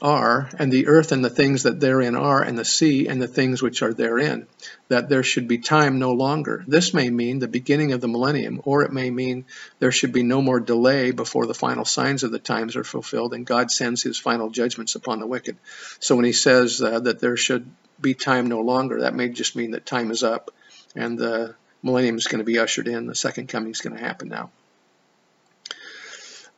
are, 0.00 0.48
and 0.58 0.72
the 0.72 0.86
earth 0.86 1.12
and 1.12 1.24
the 1.24 1.30
things 1.30 1.64
that 1.64 1.80
therein 1.80 2.14
are, 2.14 2.42
and 2.42 2.58
the 2.58 2.64
sea 2.64 3.08
and 3.08 3.20
the 3.20 3.28
things 3.28 3.62
which 3.62 3.82
are 3.82 3.92
therein, 3.92 4.46
that 4.88 5.08
there 5.08 5.22
should 5.22 5.48
be 5.48 5.58
time 5.58 5.98
no 5.98 6.12
longer. 6.12 6.64
This 6.66 6.94
may 6.94 7.10
mean 7.10 7.38
the 7.38 7.48
beginning 7.48 7.92
of 7.92 8.00
the 8.00 8.08
millennium, 8.08 8.60
or 8.64 8.82
it 8.82 8.92
may 8.92 9.10
mean 9.10 9.44
there 9.78 9.92
should 9.92 10.12
be 10.12 10.22
no 10.22 10.40
more 10.40 10.60
delay 10.60 11.10
before 11.10 11.46
the 11.46 11.54
final 11.54 11.84
signs 11.84 12.22
of 12.22 12.30
the 12.30 12.38
times 12.38 12.76
are 12.76 12.84
fulfilled 12.84 13.34
and 13.34 13.46
God 13.46 13.70
sends 13.70 14.02
his 14.02 14.18
final 14.18 14.50
judgments 14.50 14.94
upon 14.94 15.20
the 15.20 15.26
wicked. 15.26 15.56
So 16.00 16.16
when 16.16 16.24
he 16.24 16.32
says 16.32 16.80
uh, 16.80 17.00
that 17.00 17.20
there 17.20 17.36
should 17.36 17.70
be 18.00 18.14
time 18.14 18.46
no 18.46 18.60
longer, 18.60 19.00
that 19.00 19.14
may 19.14 19.28
just 19.28 19.56
mean 19.56 19.72
that 19.72 19.86
time 19.86 20.10
is 20.10 20.22
up 20.22 20.50
and 20.94 21.18
the 21.18 21.54
millennium 21.82 22.16
is 22.16 22.26
going 22.26 22.38
to 22.38 22.44
be 22.44 22.58
ushered 22.58 22.88
in. 22.88 23.06
The 23.06 23.14
second 23.14 23.48
coming 23.48 23.72
is 23.72 23.80
going 23.80 23.96
to 23.96 24.02
happen 24.02 24.28
now. 24.28 24.50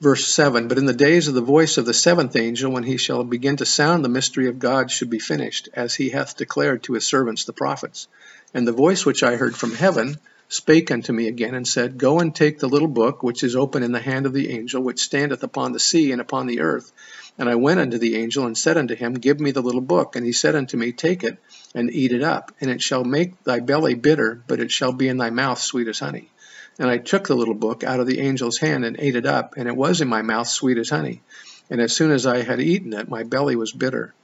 Verse 0.01 0.27
7 0.29 0.67
But 0.67 0.79
in 0.79 0.87
the 0.87 0.95
days 0.95 1.29
of 1.29 1.35
the 1.35 1.43
voice 1.43 1.77
of 1.77 1.85
the 1.85 1.93
seventh 1.93 2.35
angel, 2.35 2.73
when 2.73 2.85
he 2.85 2.97
shall 2.97 3.23
begin 3.23 3.57
to 3.57 3.67
sound, 3.67 4.03
the 4.03 4.09
mystery 4.09 4.49
of 4.49 4.59
God 4.59 4.91
should 4.91 5.11
be 5.11 5.19
finished, 5.19 5.69
as 5.75 5.95
he 5.95 6.09
hath 6.09 6.39
declared 6.39 6.83
to 6.85 6.95
his 6.95 7.07
servants 7.07 7.45
the 7.45 7.53
prophets. 7.53 8.09
And 8.55 8.67
the 8.67 8.73
voice 8.73 9.05
which 9.05 9.23
I 9.23 9.37
heard 9.37 9.55
from 9.55 9.75
heaven 9.75 10.17
spake 10.49 10.91
unto 10.91 11.13
me 11.13 11.29
again, 11.29 11.55
and 11.55 11.69
said, 11.69 11.99
Go 11.99 12.19
and 12.19 12.35
take 12.35 12.59
the 12.59 12.69
little 12.69 12.89
book 12.89 13.23
which 13.23 13.45
is 13.45 13.55
open 13.55 13.83
in 13.83 13.93
the 13.93 14.01
hand 14.01 14.25
of 14.25 14.33
the 14.33 14.51
angel 14.51 14.83
which 14.83 15.03
standeth 15.03 15.43
upon 15.43 15.73
the 15.73 15.79
sea 15.79 16.13
and 16.13 16.21
upon 16.23 16.47
the 16.47 16.61
earth. 16.61 16.91
And 17.37 17.51
I 17.51 17.57
went 17.57 17.81
unto 17.81 17.99
the 17.99 18.17
angel 18.17 18.47
and 18.47 18.57
said 18.57 18.79
unto 18.79 18.95
him, 18.95 19.13
Give 19.13 19.39
me 19.39 19.51
the 19.51 19.61
little 19.61 19.83
book. 19.83 20.17
And 20.17 20.25
he 20.25 20.33
said 20.33 20.57
unto 20.57 20.79
me, 20.79 20.93
Take 20.93 21.25
it 21.25 21.37
and 21.75 21.93
eat 21.93 22.13
it 22.13 22.23
up, 22.23 22.53
and 22.59 22.71
it 22.71 22.81
shall 22.81 23.05
make 23.05 23.45
thy 23.45 23.61
belly 23.61 23.95
bitter, 23.95 24.43
but 24.47 24.61
it 24.61 24.71
shall 24.71 24.93
be 24.93 25.09
in 25.09 25.19
thy 25.19 25.29
mouth 25.29 25.61
sweet 25.61 25.89
as 25.89 25.99
honey. 25.99 26.31
And 26.79 26.89
I 26.89 26.99
took 26.99 27.27
the 27.27 27.35
little 27.35 27.55
book 27.55 27.85
out 27.85 28.01
of 28.01 28.07
the 28.07 28.21
angel's 28.21 28.59
hand 28.59 28.85
and 28.85 28.97
ate 28.99 29.17
it 29.17 29.27
up, 29.27 29.55
and 29.57 29.69
it 29.69 29.77
was 29.77 30.01
in 30.01 30.09
my 30.09 30.23
mouth 30.23 30.49
sweet 30.49 30.79
as 30.79 30.91
honey. 30.91 31.21
And 31.69 31.81
as 31.81 31.95
soon 31.95 32.11
as 32.11 32.27
I 32.27 32.43
had 32.43 32.61
eaten 32.61 32.93
it, 32.93 33.09
my 33.09 33.23
belly 33.23 33.57
was 33.57 33.73
bitter. 33.73 34.15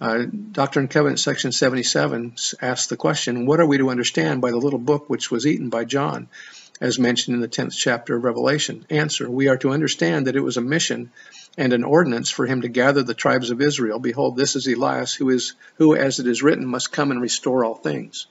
Uh, 0.00 0.26
Doctrine 0.52 0.84
and 0.84 0.90
Covenants, 0.90 1.22
section 1.22 1.50
77, 1.50 2.34
asks 2.62 2.86
the 2.86 2.96
question, 2.96 3.46
What 3.46 3.58
are 3.58 3.66
we 3.66 3.78
to 3.78 3.90
understand 3.90 4.40
by 4.40 4.52
the 4.52 4.58
little 4.58 4.78
book 4.78 5.10
which 5.10 5.30
was 5.30 5.46
eaten 5.46 5.70
by 5.70 5.84
John, 5.84 6.28
as 6.80 7.00
mentioned 7.00 7.34
in 7.34 7.40
the 7.40 7.48
10th 7.48 7.76
chapter 7.76 8.14
of 8.14 8.22
Revelation? 8.22 8.86
Answer, 8.90 9.28
We 9.28 9.48
are 9.48 9.56
to 9.58 9.72
understand 9.72 10.28
that 10.28 10.36
it 10.36 10.40
was 10.40 10.56
a 10.56 10.60
mission 10.60 11.10
and 11.56 11.72
an 11.72 11.82
ordinance 11.82 12.30
for 12.30 12.46
him 12.46 12.62
to 12.62 12.68
gather 12.68 13.02
the 13.02 13.14
tribes 13.14 13.50
of 13.50 13.60
Israel. 13.60 13.98
Behold, 13.98 14.36
this 14.36 14.54
is 14.54 14.68
Elias, 14.68 15.12
who 15.14 15.30
is 15.30 15.54
who, 15.74 15.96
as 15.96 16.20
it 16.20 16.28
is 16.28 16.44
written, 16.44 16.64
must 16.64 16.92
come 16.92 17.10
and 17.10 17.20
restore 17.20 17.64
all 17.64 17.74
things. 17.74 18.28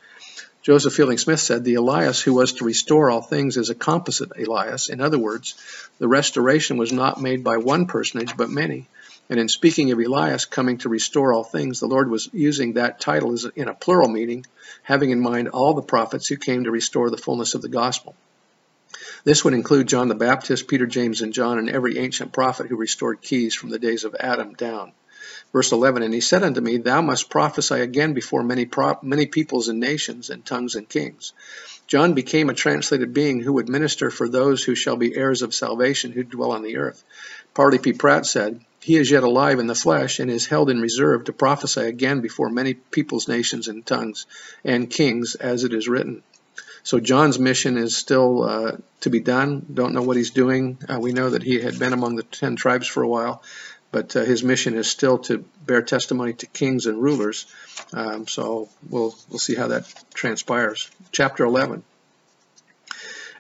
Joseph 0.62 0.94
Fielding 0.94 1.18
Smith 1.18 1.40
said, 1.40 1.64
The 1.64 1.76
Elias 1.76 2.22
who 2.22 2.34
was 2.34 2.54
to 2.54 2.66
restore 2.66 3.10
all 3.10 3.22
things 3.22 3.58
is 3.58 3.70
a 3.70 3.76
composite 3.76 4.32
Elias. 4.38 4.90
In 4.90 5.00
other 5.00 5.18
words, 5.18 5.56
the 6.00 6.08
restoration 6.08 6.78
was 6.78 6.92
not 6.92 7.22
made 7.22 7.44
by 7.44 7.58
one 7.58 7.86
personage, 7.86 8.36
but 8.36 8.50
many. 8.50 8.88
And 9.30 9.40
in 9.40 9.50
speaking 9.50 9.92
of 9.92 10.00
Elias 10.00 10.46
coming 10.46 10.78
to 10.80 10.90
restore 10.90 11.34
all 11.34 11.44
things, 11.44 11.80
the 11.80 11.88
Lord 11.88 12.10
was 12.10 12.30
using 12.34 12.74
that 12.74 13.00
title 13.00 13.36
in 13.56 13.68
a 13.68 13.74
plural 13.74 14.10
meaning, 14.10 14.46
having 14.84 15.12
in 15.12 15.20
mind 15.20 15.50
all 15.50 15.74
the 15.74 15.82
prophets 15.82 16.28
who 16.28 16.38
came 16.38 16.64
to 16.64 16.72
restore 16.72 17.10
the 17.10 17.18
fullness 17.18 17.54
of 17.54 17.62
the 17.62 17.70
gospel. 17.70 18.16
This 19.26 19.44
would 19.44 19.54
include 19.54 19.88
John 19.88 20.08
the 20.08 20.16
Baptist, 20.16 20.68
Peter, 20.68 20.86
James, 20.86 21.22
and 21.22 21.34
John, 21.34 21.60
and 21.60 21.70
every 21.70 21.98
ancient 21.98 22.32
prophet 22.32 22.68
who 22.68 22.78
restored 22.78 23.22
keys 23.22 23.54
from 23.54 23.70
the 23.70 23.80
days 23.80 24.06
of 24.06 24.16
Adam 24.18 24.54
down. 24.54 24.94
Verse 25.54 25.72
11, 25.72 26.04
And 26.04 26.14
he 26.14 26.22
said 26.22 26.44
unto 26.44 26.62
me, 26.62 26.78
Thou 26.78 27.02
must 27.02 27.30
prophesy 27.30 27.76
again 27.76 28.14
before 28.14 28.44
many, 28.44 28.66
pro- 28.66 29.00
many 29.02 29.26
peoples 29.26 29.70
and 29.70 29.80
nations 29.80 30.30
and 30.30 30.46
tongues 30.46 30.76
and 30.76 30.88
kings. 30.88 31.34
John 31.88 32.14
became 32.14 32.50
a 32.50 32.54
translated 32.54 33.14
being 33.14 33.40
who 33.40 33.54
would 33.54 33.70
minister 33.70 34.10
for 34.10 34.28
those 34.28 34.64
who 34.64 34.76
shall 34.76 34.98
be 34.98 35.16
heirs 35.16 35.42
of 35.42 35.56
salvation 35.56 36.12
who 36.12 36.24
dwell 36.24 36.52
on 36.52 36.64
the 36.64 36.78
earth. 36.78 37.04
Parley 37.54 37.80
P. 37.80 37.94
Pratt 37.94 38.26
said, 38.26 38.60
he 38.88 38.96
is 38.96 39.12
yet 39.12 39.24
alive 39.24 39.60
in 39.60 39.68
the 39.68 39.76
flesh 39.76 40.20
and 40.20 40.32
is 40.32 40.46
held 40.46 40.70
in 40.70 40.80
reserve 40.80 41.26
to 41.26 41.34
prophesy 41.34 41.82
again 41.82 42.22
before 42.22 42.50
many 42.50 42.74
peoples, 42.74 43.28
nations, 43.28 43.68
and 43.68 43.86
tongues 43.86 44.26
and 44.64 44.90
kings, 44.90 45.36
as 45.36 45.66
it 45.66 45.74
is 45.74 45.90
written. 45.90 46.24
So 46.84 47.02
John's 47.02 47.38
mission 47.38 47.78
is 47.78 47.98
still 47.98 48.44
uh, 48.44 48.78
to 49.02 49.10
be 49.10 49.20
done. 49.20 49.66
Don't 49.74 49.94
know 49.94 50.04
what 50.04 50.16
he's 50.16 50.32
doing. 50.32 50.78
Uh, 50.88 51.02
we 51.02 51.12
know 51.12 51.32
that 51.32 51.44
he 51.44 51.60
had 51.60 51.78
been 51.78 51.92
among 51.92 52.16
the 52.16 52.24
ten 52.24 52.56
tribes 52.56 52.88
for 52.88 53.04
a 53.04 53.08
while, 53.10 53.44
but 53.92 54.16
uh, 54.16 54.24
his 54.24 54.44
mission 54.44 54.76
is 54.76 54.90
still 54.90 55.18
to 55.20 55.46
bear 55.66 55.82
testimony 55.82 56.34
to 56.34 56.46
kings 56.48 56.86
and 56.86 57.02
rulers. 57.02 57.46
Um, 57.94 58.28
so 58.28 58.70
we'll 58.90 59.16
we'll 59.30 59.40
see 59.40 59.56
how 59.56 59.68
that 59.68 59.92
transpires. 60.14 60.90
Chapter 61.12 61.46
11. 61.46 61.84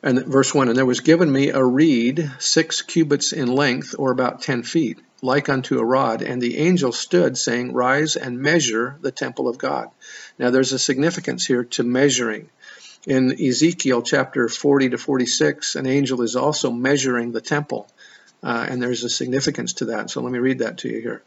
And 0.03 0.25
verse 0.25 0.53
1 0.53 0.69
And 0.69 0.77
there 0.77 0.85
was 0.85 0.99
given 0.99 1.31
me 1.31 1.49
a 1.49 1.63
reed, 1.63 2.31
six 2.39 2.81
cubits 2.81 3.33
in 3.33 3.47
length, 3.47 3.95
or 3.97 4.11
about 4.11 4.41
ten 4.41 4.63
feet, 4.63 4.99
like 5.21 5.49
unto 5.49 5.79
a 5.79 5.85
rod. 5.85 6.21
And 6.21 6.41
the 6.41 6.57
angel 6.59 6.91
stood, 6.91 7.37
saying, 7.37 7.73
Rise 7.73 8.15
and 8.15 8.39
measure 8.39 8.97
the 9.01 9.11
temple 9.11 9.47
of 9.47 9.57
God. 9.57 9.89
Now 10.37 10.51
there's 10.51 10.71
a 10.71 10.79
significance 10.79 11.45
here 11.45 11.63
to 11.63 11.83
measuring. 11.83 12.49
In 13.07 13.31
Ezekiel 13.41 14.01
chapter 14.01 14.49
40 14.49 14.89
to 14.89 14.97
46, 14.97 15.75
an 15.75 15.87
angel 15.87 16.21
is 16.21 16.35
also 16.35 16.71
measuring 16.71 17.31
the 17.31 17.41
temple. 17.41 17.87
Uh, 18.43 18.65
and 18.69 18.81
there's 18.81 19.03
a 19.03 19.09
significance 19.09 19.73
to 19.73 19.85
that. 19.85 20.09
So 20.09 20.21
let 20.21 20.31
me 20.31 20.39
read 20.39 20.59
that 20.59 20.79
to 20.79 20.89
you 20.89 21.01
here. 21.01 21.23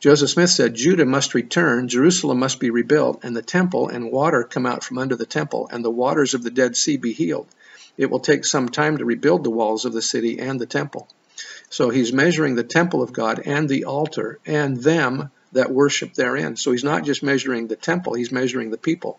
Joseph 0.00 0.30
Smith 0.30 0.50
said, 0.50 0.74
Judah 0.74 1.04
must 1.04 1.34
return, 1.34 1.88
Jerusalem 1.88 2.38
must 2.38 2.60
be 2.60 2.70
rebuilt, 2.70 3.20
and 3.22 3.36
the 3.36 3.42
temple 3.42 3.88
and 3.88 4.10
water 4.10 4.44
come 4.44 4.66
out 4.66 4.82
from 4.82 4.98
under 4.98 5.16
the 5.16 5.26
temple, 5.26 5.68
and 5.72 5.84
the 5.84 5.90
waters 5.90 6.34
of 6.34 6.42
the 6.42 6.50
Dead 6.50 6.76
Sea 6.76 6.96
be 6.96 7.12
healed. 7.12 7.48
It 7.96 8.10
will 8.10 8.20
take 8.20 8.44
some 8.44 8.68
time 8.68 8.98
to 8.98 9.04
rebuild 9.04 9.44
the 9.44 9.50
walls 9.50 9.84
of 9.84 9.92
the 9.92 10.02
city 10.02 10.38
and 10.38 10.60
the 10.60 10.66
temple. 10.66 11.08
So 11.68 11.90
he's 11.90 12.12
measuring 12.12 12.54
the 12.54 12.64
temple 12.64 13.02
of 13.02 13.12
God 13.12 13.42
and 13.44 13.68
the 13.68 13.84
altar 13.84 14.38
and 14.46 14.76
them 14.76 15.30
that 15.52 15.70
worship 15.70 16.14
therein. 16.14 16.56
So 16.56 16.72
he's 16.72 16.84
not 16.84 17.04
just 17.04 17.22
measuring 17.22 17.66
the 17.66 17.76
temple, 17.76 18.14
he's 18.14 18.32
measuring 18.32 18.70
the 18.70 18.78
people. 18.78 19.18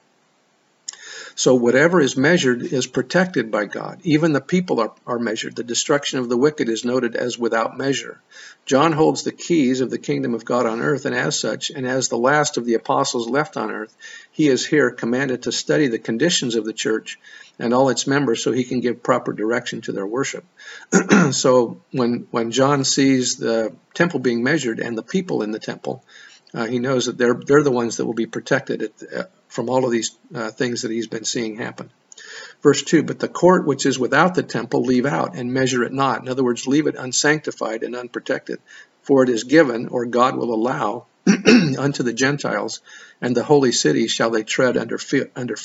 So 1.39 1.55
whatever 1.55 2.01
is 2.01 2.17
measured 2.17 2.63
is 2.63 2.85
protected 2.85 3.49
by 3.49 3.63
God. 3.63 4.01
Even 4.03 4.33
the 4.33 4.41
people 4.41 4.81
are, 4.81 4.91
are 5.07 5.19
measured. 5.19 5.55
The 5.55 5.63
destruction 5.63 6.19
of 6.19 6.27
the 6.27 6.35
wicked 6.35 6.67
is 6.67 6.83
noted 6.83 7.15
as 7.15 7.39
without 7.39 7.77
measure. 7.77 8.19
John 8.65 8.91
holds 8.91 9.23
the 9.23 9.31
keys 9.31 9.79
of 9.79 9.89
the 9.89 9.97
kingdom 9.97 10.33
of 10.33 10.43
God 10.43 10.65
on 10.65 10.81
earth, 10.81 11.05
and 11.05 11.15
as 11.15 11.39
such, 11.39 11.69
and 11.69 11.87
as 11.87 12.09
the 12.09 12.17
last 12.17 12.57
of 12.57 12.65
the 12.65 12.73
apostles 12.73 13.29
left 13.29 13.55
on 13.55 13.71
earth, 13.71 13.95
he 14.33 14.49
is 14.49 14.65
here 14.65 14.91
commanded 14.91 15.43
to 15.43 15.53
study 15.53 15.87
the 15.87 15.97
conditions 15.97 16.55
of 16.55 16.65
the 16.65 16.73
church 16.73 17.17
and 17.57 17.73
all 17.73 17.87
its 17.87 18.05
members 18.05 18.43
so 18.43 18.51
he 18.51 18.65
can 18.65 18.81
give 18.81 19.01
proper 19.01 19.31
direction 19.31 19.79
to 19.79 19.93
their 19.93 20.05
worship. 20.05 20.43
so 21.31 21.79
when 21.93 22.27
when 22.31 22.51
John 22.51 22.83
sees 22.83 23.37
the 23.37 23.73
temple 23.93 24.19
being 24.19 24.43
measured 24.43 24.81
and 24.81 24.97
the 24.97 25.03
people 25.03 25.41
in 25.41 25.51
the 25.51 25.59
temple, 25.59 26.03
uh, 26.53 26.65
he 26.65 26.79
knows 26.79 27.05
that 27.05 27.17
they're 27.17 27.35
they're 27.35 27.63
the 27.63 27.71
ones 27.71 27.97
that 27.97 28.05
will 28.05 28.13
be 28.13 28.25
protected 28.25 28.81
at, 28.81 29.13
uh, 29.13 29.23
from 29.47 29.69
all 29.69 29.85
of 29.85 29.91
these 29.91 30.17
uh, 30.33 30.49
things 30.49 30.81
that 30.81 30.91
he's 30.91 31.07
been 31.07 31.25
seeing 31.25 31.57
happen. 31.57 31.91
Verse 32.61 32.83
2 32.83 33.03
But 33.03 33.19
the 33.19 33.27
court 33.27 33.65
which 33.65 33.85
is 33.85 33.99
without 33.99 34.35
the 34.35 34.43
temple 34.43 34.81
leave 34.81 35.05
out 35.05 35.35
and 35.35 35.53
measure 35.53 35.83
it 35.83 35.93
not. 35.93 36.21
In 36.21 36.29
other 36.29 36.43
words, 36.43 36.67
leave 36.67 36.87
it 36.87 36.95
unsanctified 36.95 37.83
and 37.83 37.95
unprotected. 37.95 38.59
For 39.03 39.23
it 39.23 39.29
is 39.29 39.43
given, 39.45 39.87
or 39.87 40.05
God 40.05 40.35
will 40.35 40.53
allow, 40.53 41.05
unto 41.77 42.03
the 42.03 42.13
Gentiles, 42.13 42.81
and 43.21 43.35
the 43.35 43.43
holy 43.43 43.71
city 43.71 44.07
shall 44.07 44.29
they 44.29 44.43
tread 44.43 44.77
under 44.77 44.97
foot, 44.97 45.31
under 45.35 45.55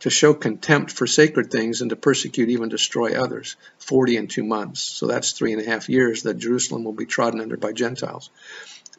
to 0.00 0.10
show 0.10 0.32
contempt 0.32 0.90
for 0.92 1.06
sacred 1.06 1.50
things 1.50 1.82
and 1.82 1.90
to 1.90 1.96
persecute, 1.96 2.48
even 2.48 2.68
destroy 2.68 3.20
others. 3.20 3.56
Forty 3.78 4.16
and 4.16 4.30
two 4.30 4.44
months. 4.44 4.80
So 4.80 5.06
that's 5.06 5.32
three 5.32 5.52
and 5.52 5.60
a 5.60 5.66
half 5.66 5.88
years 5.88 6.22
that 6.22 6.38
Jerusalem 6.38 6.84
will 6.84 6.92
be 6.92 7.06
trodden 7.06 7.40
under 7.40 7.56
by 7.56 7.72
Gentiles. 7.72 8.30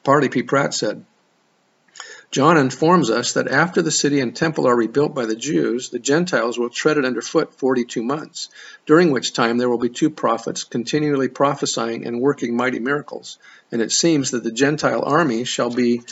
Parley 0.04 0.30
P. 0.30 0.44
Pratt 0.44 0.74
said, 0.74 1.06
John 2.32 2.56
informs 2.56 3.10
us 3.10 3.34
that 3.34 3.50
after 3.50 3.82
the 3.82 3.92
city 3.92 4.22
and 4.22 4.34
temple 4.34 4.66
are 4.66 4.76
rebuilt 4.76 5.14
by 5.14 5.26
the 5.26 5.36
Jews, 5.36 5.90
the 5.90 6.00
Gentiles 6.00 6.58
will 6.58 6.70
tread 6.70 6.98
it 6.98 7.04
underfoot 7.04 7.54
42 7.56 8.02
months, 8.02 8.48
during 8.86 9.12
which 9.12 9.34
time 9.34 9.58
there 9.58 9.70
will 9.70 9.78
be 9.78 9.90
two 9.90 10.10
prophets 10.10 10.64
continually 10.64 11.28
prophesying 11.28 12.08
and 12.08 12.22
working 12.22 12.56
mighty 12.56 12.80
miracles. 12.80 13.38
And 13.70 13.82
it 13.82 13.92
seems 13.92 14.32
that 14.32 14.46
the 14.46 14.52
Gentile 14.52 15.04
army 15.04 15.44
shall 15.44 15.72
be 15.72 16.04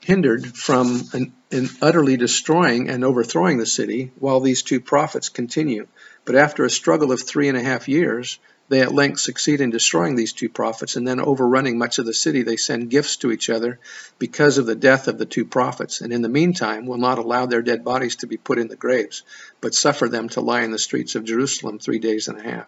hindered 0.00 0.56
from 0.56 1.04
an, 1.12 1.32
an 1.52 1.68
utterly 1.80 2.16
destroying 2.16 2.88
and 2.88 3.04
overthrowing 3.04 3.58
the 3.58 3.66
city 3.66 4.10
while 4.18 4.40
these 4.40 4.62
two 4.62 4.80
prophets 4.80 5.28
continue. 5.28 5.86
But 6.24 6.34
after 6.34 6.64
a 6.64 6.70
struggle 6.70 7.12
of 7.12 7.22
three 7.22 7.48
and 7.48 7.56
a 7.56 7.62
half 7.62 7.86
years, 7.86 8.40
they 8.68 8.80
at 8.80 8.94
length 8.94 9.20
succeed 9.20 9.60
in 9.60 9.70
destroying 9.70 10.14
these 10.14 10.32
two 10.32 10.48
prophets, 10.48 10.96
and 10.96 11.08
then 11.08 11.20
overrunning 11.20 11.78
much 11.78 11.98
of 11.98 12.06
the 12.06 12.12
city, 12.12 12.42
they 12.42 12.56
send 12.56 12.90
gifts 12.90 13.16
to 13.16 13.32
each 13.32 13.48
other 13.48 13.78
because 14.18 14.58
of 14.58 14.66
the 14.66 14.74
death 14.74 15.08
of 15.08 15.18
the 15.18 15.26
two 15.26 15.44
prophets, 15.44 16.00
and 16.00 16.12
in 16.12 16.22
the 16.22 16.28
meantime 16.28 16.86
will 16.86 16.98
not 16.98 17.18
allow 17.18 17.46
their 17.46 17.62
dead 17.62 17.84
bodies 17.84 18.16
to 18.16 18.26
be 18.26 18.36
put 18.36 18.58
in 18.58 18.68
the 18.68 18.76
graves, 18.76 19.22
but 19.60 19.74
suffer 19.74 20.08
them 20.08 20.28
to 20.28 20.40
lie 20.40 20.62
in 20.62 20.70
the 20.70 20.78
streets 20.78 21.14
of 21.14 21.24
Jerusalem 21.24 21.78
three 21.78 21.98
days 21.98 22.28
and 22.28 22.38
a 22.38 22.42
half. 22.42 22.66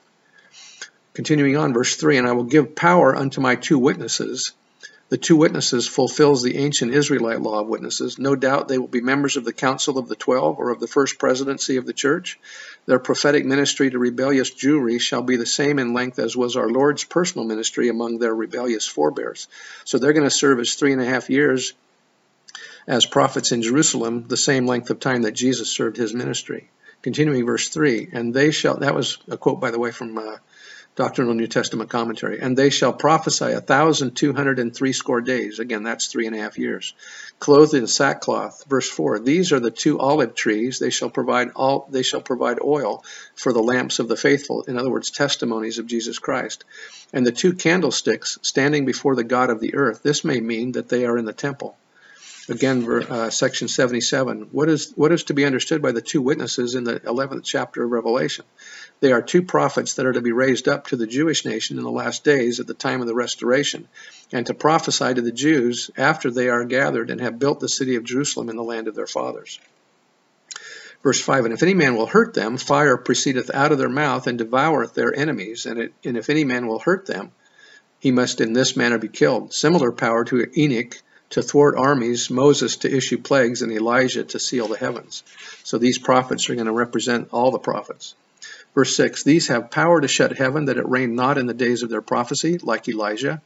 Continuing 1.13 1.57
on, 1.57 1.75
verse 1.75 1.97
3 1.97 2.19
And 2.19 2.27
I 2.27 2.33
will 2.33 2.45
give 2.45 2.75
power 2.75 3.15
unto 3.15 3.41
my 3.41 3.57
two 3.57 3.79
witnesses, 3.79 4.53
the 5.11 5.19
two 5.19 5.35
witnesses 5.35 5.89
fulfills 5.89 6.41
the 6.43 6.57
ancient 6.57 6.95
Israelite 6.95 7.41
law 7.41 7.61
of 7.61 7.67
witnesses. 7.67 8.17
No 8.17 8.37
doubt 8.37 8.69
they 8.69 8.79
will 8.79 8.87
be 8.87 9.01
members 9.01 9.37
of 9.37 9.45
the 9.45 9.53
Council 9.53 9.99
of 9.99 10.09
the 10.09 10.15
Twelve 10.15 10.59
or 10.61 10.71
of 10.71 10.79
the 10.79 10.87
First 10.87 11.19
Presidency 11.19 11.77
of 11.79 11.85
the 11.85 11.93
Church. 11.93 12.39
Their 12.87 13.01
prophetic 13.01 13.45
ministry 13.45 13.91
to 13.91 13.99
rebellious 13.99 14.53
Jewry 14.53 15.01
shall 15.01 15.23
be 15.23 15.37
the 15.37 15.47
same 15.47 15.81
in 15.81 15.95
length 15.95 16.21
as 16.21 16.37
was 16.37 16.57
our 16.57 16.69
Lord's 16.69 17.03
personal 17.03 17.45
ministry 17.45 17.89
among 17.89 18.19
their 18.19 18.35
rebellious 18.35 18.87
forebears. 18.87 19.49
So 19.85 19.99
they're 19.99 20.13
going 20.13 20.29
to 20.29 20.31
serve 20.31 20.61
as 20.61 20.75
three 20.75 20.93
and 20.93 21.03
a 21.03 21.07
half 21.07 21.29
years 21.29 21.73
as 22.87 23.05
prophets 23.05 23.51
in 23.51 23.63
Jerusalem, 23.63 24.27
the 24.29 24.37
same 24.37 24.67
length 24.67 24.91
of 24.91 25.01
time 25.01 25.23
that 25.23 25.33
Jesus 25.33 25.71
served 25.71 25.97
his 25.97 26.15
ministry. 26.15 26.71
Continuing 27.03 27.47
verse 27.47 27.69
3, 27.69 28.11
and 28.13 28.33
they 28.33 28.53
shall, 28.53 28.77
that 28.77 28.95
was 28.95 29.19
a 29.29 29.37
quote, 29.37 29.59
by 29.59 29.71
the 29.71 29.79
way, 29.79 29.91
from 29.91 30.17
uh, 30.19 30.37
Doctrinal 30.97 31.35
New 31.35 31.47
Testament 31.47 31.89
Commentary. 31.89 32.41
And 32.41 32.57
they 32.57 32.71
shall 32.71 32.93
prophesy 32.93 33.53
a 33.53 33.61
thousand 33.61 34.17
two 34.17 34.33
hundred 34.33 34.59
and 34.59 34.75
three 34.75 34.93
score 34.93 35.21
days. 35.21 35.59
Again, 35.59 35.83
that's 35.83 36.09
three 36.09 36.27
and 36.27 36.37
a 36.37 36.41
half 36.41 36.59
years. 36.59 36.95
Clothed 37.39 37.75
in 37.75 37.87
sackcloth. 37.87 38.65
Verse 38.69 38.89
four. 38.89 39.19
These 39.19 39.53
are 39.53 39.61
the 39.61 39.71
two 39.71 39.99
olive 39.99 40.35
trees. 40.35 40.79
They 40.79 40.91
shall 40.91 41.11
provide 41.11 41.51
all. 41.57 41.89
They 41.91 42.03
shall 42.03 42.21
provide 42.21 42.59
oil 42.63 43.05
for 43.35 43.53
the 43.53 43.63
lamps 43.63 43.99
of 43.99 44.09
the 44.09 44.17
faithful. 44.17 44.63
In 44.65 44.79
other 44.79 44.91
words, 44.91 45.11
testimonies 45.11 45.79
of 45.79 45.87
Jesus 45.87 46.19
Christ. 46.19 46.65
And 47.13 47.27
the 47.27 47.33
two 47.33 47.55
candlesticks 47.55 48.39
standing 48.43 48.85
before 48.85 49.17
the 49.17 49.25
God 49.25 49.51
of 49.51 49.61
the 49.61 49.75
earth. 49.75 50.03
This 50.03 50.25
may 50.25 50.41
mean 50.41 50.73
that 50.73 50.89
they 50.89 51.07
are 51.07 51.17
in 51.17 51.25
the 51.25 51.33
temple. 51.33 51.77
Again, 52.51 52.85
uh, 53.09 53.31
section 53.31 53.69
77. 53.69 54.49
What 54.51 54.69
is, 54.69 54.93
what 54.97 55.13
is 55.13 55.23
to 55.25 55.35
be 55.35 55.45
understood 55.45 55.81
by 55.81 55.93
the 55.93 56.01
two 56.03 56.21
witnesses 56.21 56.75
in 56.75 56.83
the 56.83 56.99
11th 56.99 57.45
chapter 57.45 57.85
of 57.85 57.93
Revelation? 57.93 58.45
They 58.99 59.13
are 59.13 59.23
two 59.23 59.43
prophets 59.43 59.95
that 59.95 60.07
are 60.07 60.13
to 60.13 60.21
be 60.21 60.33
raised 60.33 60.67
up 60.67 60.89
to 60.89 60.97
the 60.97 61.07
Jewish 61.07 61.45
nation 61.45 61.79
in 61.79 61.85
the 61.85 61.93
last 61.93 62.25
days 62.25 62.59
at 62.59 62.67
the 62.67 62.75
time 62.75 63.03
of 63.03 63.07
the 63.07 63.15
restoration, 63.15 63.87
and 64.33 64.45
to 64.47 64.55
prophesy 64.55 65.15
to 65.15 65.23
the 65.23 65.31
Jews 65.31 65.93
after 65.97 66.29
they 66.29 66.49
are 66.49 66.65
gathered 66.65 67.11
and 67.11 67.21
have 67.21 67.39
built 67.39 67.61
the 67.61 67.69
city 67.69 67.95
of 67.95 68.03
Jerusalem 68.03 68.49
in 68.49 68.57
the 68.57 68.65
land 68.65 68.89
of 68.89 68.97
their 68.97 69.07
fathers. 69.07 69.61
Verse 71.05 71.21
5 71.21 71.45
And 71.45 71.55
if 71.55 71.63
any 71.63 71.75
man 71.75 71.95
will 71.95 72.07
hurt 72.07 72.35
them, 72.35 72.57
fire 72.57 72.97
proceedeth 72.97 73.55
out 73.55 73.71
of 73.71 73.79
their 73.79 73.89
mouth 73.89 74.27
and 74.27 74.41
devoureth 74.41 74.95
their 74.95 75.15
enemies. 75.15 75.67
And, 75.67 75.79
it, 75.79 75.95
and 76.05 76.17
if 76.17 76.29
any 76.29 76.43
man 76.43 76.67
will 76.67 76.81
hurt 76.81 77.07
them, 77.07 77.31
he 78.01 78.11
must 78.11 78.41
in 78.41 78.55
this 78.55 78.77
manner 78.77 78.99
be 78.99 79.09
killed. 79.09 79.55
Similar 79.55 79.93
power 79.93 80.25
to 80.25 80.51
Enoch 80.59 81.01
to 81.31 81.43
thwart 81.43 81.77
armies, 81.79 82.29
Moses 82.29 82.77
to 82.79 82.93
issue 82.93 83.19
plagues, 83.19 83.63
and 83.63 83.71
Elijah 83.71 84.25
to 84.25 84.41
seal 84.41 84.67
the 84.67 84.77
heavens. 84.77 85.23
So 85.63 85.79
these 85.79 85.97
prophets 85.97 86.51
are 86.51 86.57
going 86.57 86.67
to 86.67 86.73
represent 86.73 87.29
all 87.31 87.53
the 87.53 87.59
prophets. 87.59 88.17
Verse 88.75 88.97
6 88.97 89.23
These 89.23 89.47
have 89.47 89.71
power 89.71 90.01
to 90.01 90.09
shut 90.09 90.37
heaven 90.37 90.65
that 90.65 90.77
it 90.77 90.89
rain 90.89 91.15
not 91.15 91.39
in 91.39 91.47
the 91.47 91.55
days 91.55 91.85
of 91.85 91.89
their 91.89 92.03
prophecy, 92.03 92.59
like 92.59 92.89
Elijah, 92.89 93.41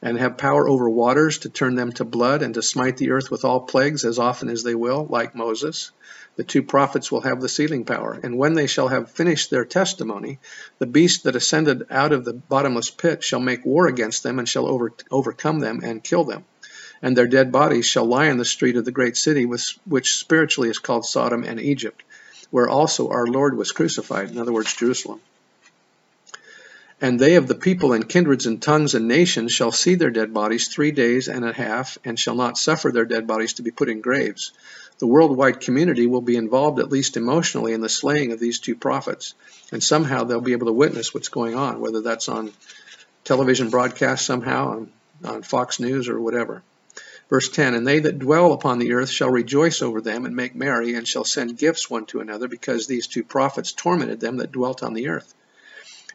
and 0.00 0.16
have 0.16 0.38
power 0.38 0.68
over 0.68 0.88
waters 0.88 1.38
to 1.38 1.48
turn 1.48 1.74
them 1.74 1.90
to 1.92 2.04
blood, 2.04 2.42
and 2.42 2.54
to 2.54 2.62
smite 2.62 2.98
the 2.98 3.10
earth 3.10 3.32
with 3.32 3.44
all 3.44 3.60
plagues 3.60 4.04
as 4.04 4.20
often 4.20 4.48
as 4.48 4.62
they 4.62 4.76
will, 4.76 5.04
like 5.10 5.34
Moses. 5.34 5.90
The 6.36 6.44
two 6.44 6.62
prophets 6.62 7.10
will 7.10 7.22
have 7.22 7.40
the 7.40 7.48
sealing 7.48 7.84
power. 7.84 8.18
And 8.22 8.38
when 8.38 8.54
they 8.54 8.66
shall 8.68 8.88
have 8.88 9.10
finished 9.10 9.50
their 9.50 9.64
testimony, 9.64 10.38
the 10.78 10.86
beast 10.86 11.24
that 11.24 11.36
ascended 11.36 11.86
out 11.90 12.12
of 12.12 12.24
the 12.24 12.32
bottomless 12.32 12.90
pit 12.90 13.24
shall 13.24 13.40
make 13.40 13.64
war 13.64 13.88
against 13.88 14.22
them, 14.22 14.38
and 14.38 14.48
shall 14.48 14.66
over, 14.66 14.92
overcome 15.10 15.58
them 15.58 15.80
and 15.82 16.02
kill 16.02 16.24
them 16.24 16.44
and 17.04 17.14
their 17.14 17.26
dead 17.26 17.52
bodies 17.52 17.84
shall 17.84 18.06
lie 18.06 18.28
in 18.28 18.38
the 18.38 18.46
street 18.46 18.76
of 18.76 18.86
the 18.86 18.90
great 18.90 19.14
city, 19.14 19.44
which 19.44 20.16
spiritually 20.16 20.70
is 20.70 20.78
called 20.78 21.04
Sodom 21.04 21.44
and 21.44 21.60
Egypt, 21.60 22.02
where 22.50 22.66
also 22.66 23.10
our 23.10 23.26
Lord 23.26 23.58
was 23.58 23.72
crucified, 23.72 24.30
in 24.30 24.38
other 24.38 24.54
words, 24.54 24.74
Jerusalem. 24.74 25.20
And 27.02 27.20
they 27.20 27.34
of 27.34 27.46
the 27.46 27.54
people 27.54 27.92
and 27.92 28.08
kindreds 28.08 28.46
and 28.46 28.62
tongues 28.62 28.94
and 28.94 29.06
nations 29.06 29.52
shall 29.52 29.70
see 29.70 29.96
their 29.96 30.08
dead 30.10 30.32
bodies 30.32 30.68
three 30.68 30.92
days 30.92 31.28
and 31.28 31.44
a 31.44 31.52
half, 31.52 31.98
and 32.06 32.18
shall 32.18 32.36
not 32.36 32.56
suffer 32.56 32.90
their 32.90 33.04
dead 33.04 33.26
bodies 33.26 33.52
to 33.54 33.62
be 33.62 33.70
put 33.70 33.90
in 33.90 34.00
graves. 34.00 34.52
The 34.98 35.06
worldwide 35.06 35.60
community 35.60 36.06
will 36.06 36.22
be 36.22 36.36
involved, 36.36 36.78
at 36.78 36.90
least 36.90 37.18
emotionally, 37.18 37.74
in 37.74 37.82
the 37.82 37.90
slaying 37.90 38.32
of 38.32 38.40
these 38.40 38.60
two 38.60 38.76
prophets, 38.76 39.34
and 39.70 39.82
somehow 39.82 40.24
they'll 40.24 40.40
be 40.40 40.52
able 40.52 40.68
to 40.68 40.72
witness 40.72 41.12
what's 41.12 41.28
going 41.28 41.54
on, 41.54 41.80
whether 41.80 42.00
that's 42.00 42.30
on 42.30 42.54
television 43.24 43.68
broadcast 43.68 44.24
somehow, 44.24 44.70
on, 44.70 44.92
on 45.22 45.42
Fox 45.42 45.78
News 45.78 46.08
or 46.08 46.18
whatever. 46.18 46.62
Verse 47.30 47.48
10 47.48 47.74
And 47.74 47.86
they 47.86 48.00
that 48.00 48.18
dwell 48.18 48.52
upon 48.52 48.78
the 48.78 48.92
earth 48.92 49.10
shall 49.10 49.30
rejoice 49.30 49.82
over 49.82 50.00
them 50.00 50.26
and 50.26 50.36
make 50.36 50.54
merry, 50.54 50.94
and 50.94 51.08
shall 51.08 51.24
send 51.24 51.56
gifts 51.56 51.88
one 51.88 52.06
to 52.06 52.20
another, 52.20 52.48
because 52.48 52.86
these 52.86 53.06
two 53.06 53.24
prophets 53.24 53.72
tormented 53.72 54.20
them 54.20 54.36
that 54.38 54.52
dwelt 54.52 54.82
on 54.82 54.94
the 54.94 55.08
earth. 55.08 55.34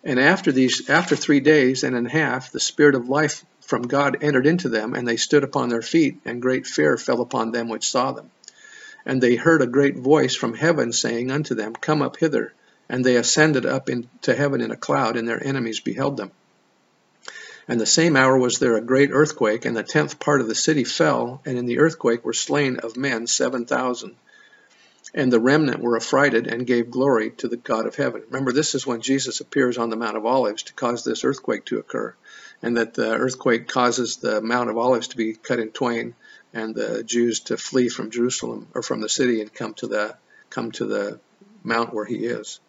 And 0.03 0.19
after 0.19 0.51
these, 0.51 0.89
after 0.89 1.15
three 1.15 1.39
days 1.39 1.83
and 1.83 2.07
a 2.07 2.09
half, 2.09 2.51
the 2.51 2.59
spirit 2.59 2.95
of 2.95 3.09
life 3.09 3.43
from 3.59 3.83
God 3.83 4.17
entered 4.23 4.47
into 4.47 4.69
them, 4.69 4.93
and 4.93 5.07
they 5.07 5.17
stood 5.17 5.43
upon 5.43 5.69
their 5.69 5.81
feet, 5.81 6.21
and 6.25 6.41
great 6.41 6.65
fear 6.65 6.97
fell 6.97 7.21
upon 7.21 7.51
them 7.51 7.69
which 7.69 7.89
saw 7.89 8.11
them. 8.11 8.31
And 9.05 9.21
they 9.21 9.35
heard 9.35 9.61
a 9.61 9.67
great 9.67 9.97
voice 9.97 10.35
from 10.35 10.53
heaven 10.53 10.93
saying 10.93 11.31
unto 11.31 11.55
them, 11.55 11.73
Come 11.73 12.01
up 12.01 12.17
hither. 12.17 12.53
And 12.87 13.05
they 13.05 13.15
ascended 13.15 13.65
up 13.65 13.89
into 13.89 14.35
heaven 14.35 14.61
in 14.61 14.71
a 14.71 14.75
cloud, 14.75 15.17
and 15.17 15.27
their 15.27 15.43
enemies 15.45 15.79
beheld 15.79 16.17
them. 16.17 16.31
And 17.69 17.79
the 17.79 17.85
same 17.85 18.15
hour 18.15 18.35
was 18.35 18.57
there 18.57 18.75
a 18.75 18.81
great 18.81 19.11
earthquake, 19.13 19.63
and 19.63 19.77
the 19.77 19.83
tenth 19.83 20.19
part 20.19 20.41
of 20.41 20.47
the 20.47 20.55
city 20.55 20.83
fell, 20.83 21.39
and 21.45 21.55
in 21.55 21.67
the 21.67 21.77
earthquake 21.77 22.25
were 22.25 22.33
slain 22.33 22.77
of 22.77 22.97
men 22.97 23.27
seven 23.27 23.67
thousand. 23.67 24.15
And 25.13 25.31
the 25.31 25.39
remnant 25.39 25.79
were 25.79 25.95
affrighted 25.95 26.47
and 26.47 26.65
gave 26.65 26.89
glory 26.89 27.29
to 27.37 27.47
the 27.47 27.57
God 27.57 27.85
of 27.85 27.93
heaven. 27.93 28.23
Remember, 28.27 28.51
this 28.51 28.73
is 28.73 28.87
when 28.87 29.01
Jesus 29.01 29.39
appears 29.39 29.77
on 29.77 29.91
the 29.91 29.95
Mount 29.95 30.17
of 30.17 30.25
Olives 30.25 30.63
to 30.63 30.73
cause 30.73 31.03
this 31.03 31.23
earthquake 31.23 31.65
to 31.65 31.77
occur, 31.77 32.15
and 32.63 32.75
that 32.77 32.95
the 32.95 33.13
earthquake 33.13 33.67
causes 33.67 34.17
the 34.17 34.41
Mount 34.41 34.71
of 34.71 34.77
Olives 34.79 35.09
to 35.09 35.17
be 35.17 35.35
cut 35.35 35.59
in 35.59 35.69
twain, 35.69 36.15
and 36.51 36.73
the 36.73 37.03
Jews 37.03 37.41
to 37.41 37.57
flee 37.57 37.87
from 37.87 38.09
Jerusalem 38.09 38.67
or 38.73 38.81
from 38.81 39.01
the 39.01 39.09
city 39.09 39.41
and 39.41 39.53
come 39.53 39.75
to 39.75 39.85
the 39.85 40.17
come 40.49 40.71
to 40.71 40.85
the 40.87 41.19
mount 41.63 41.93
where 41.93 42.05
he 42.05 42.25
is. 42.25 42.59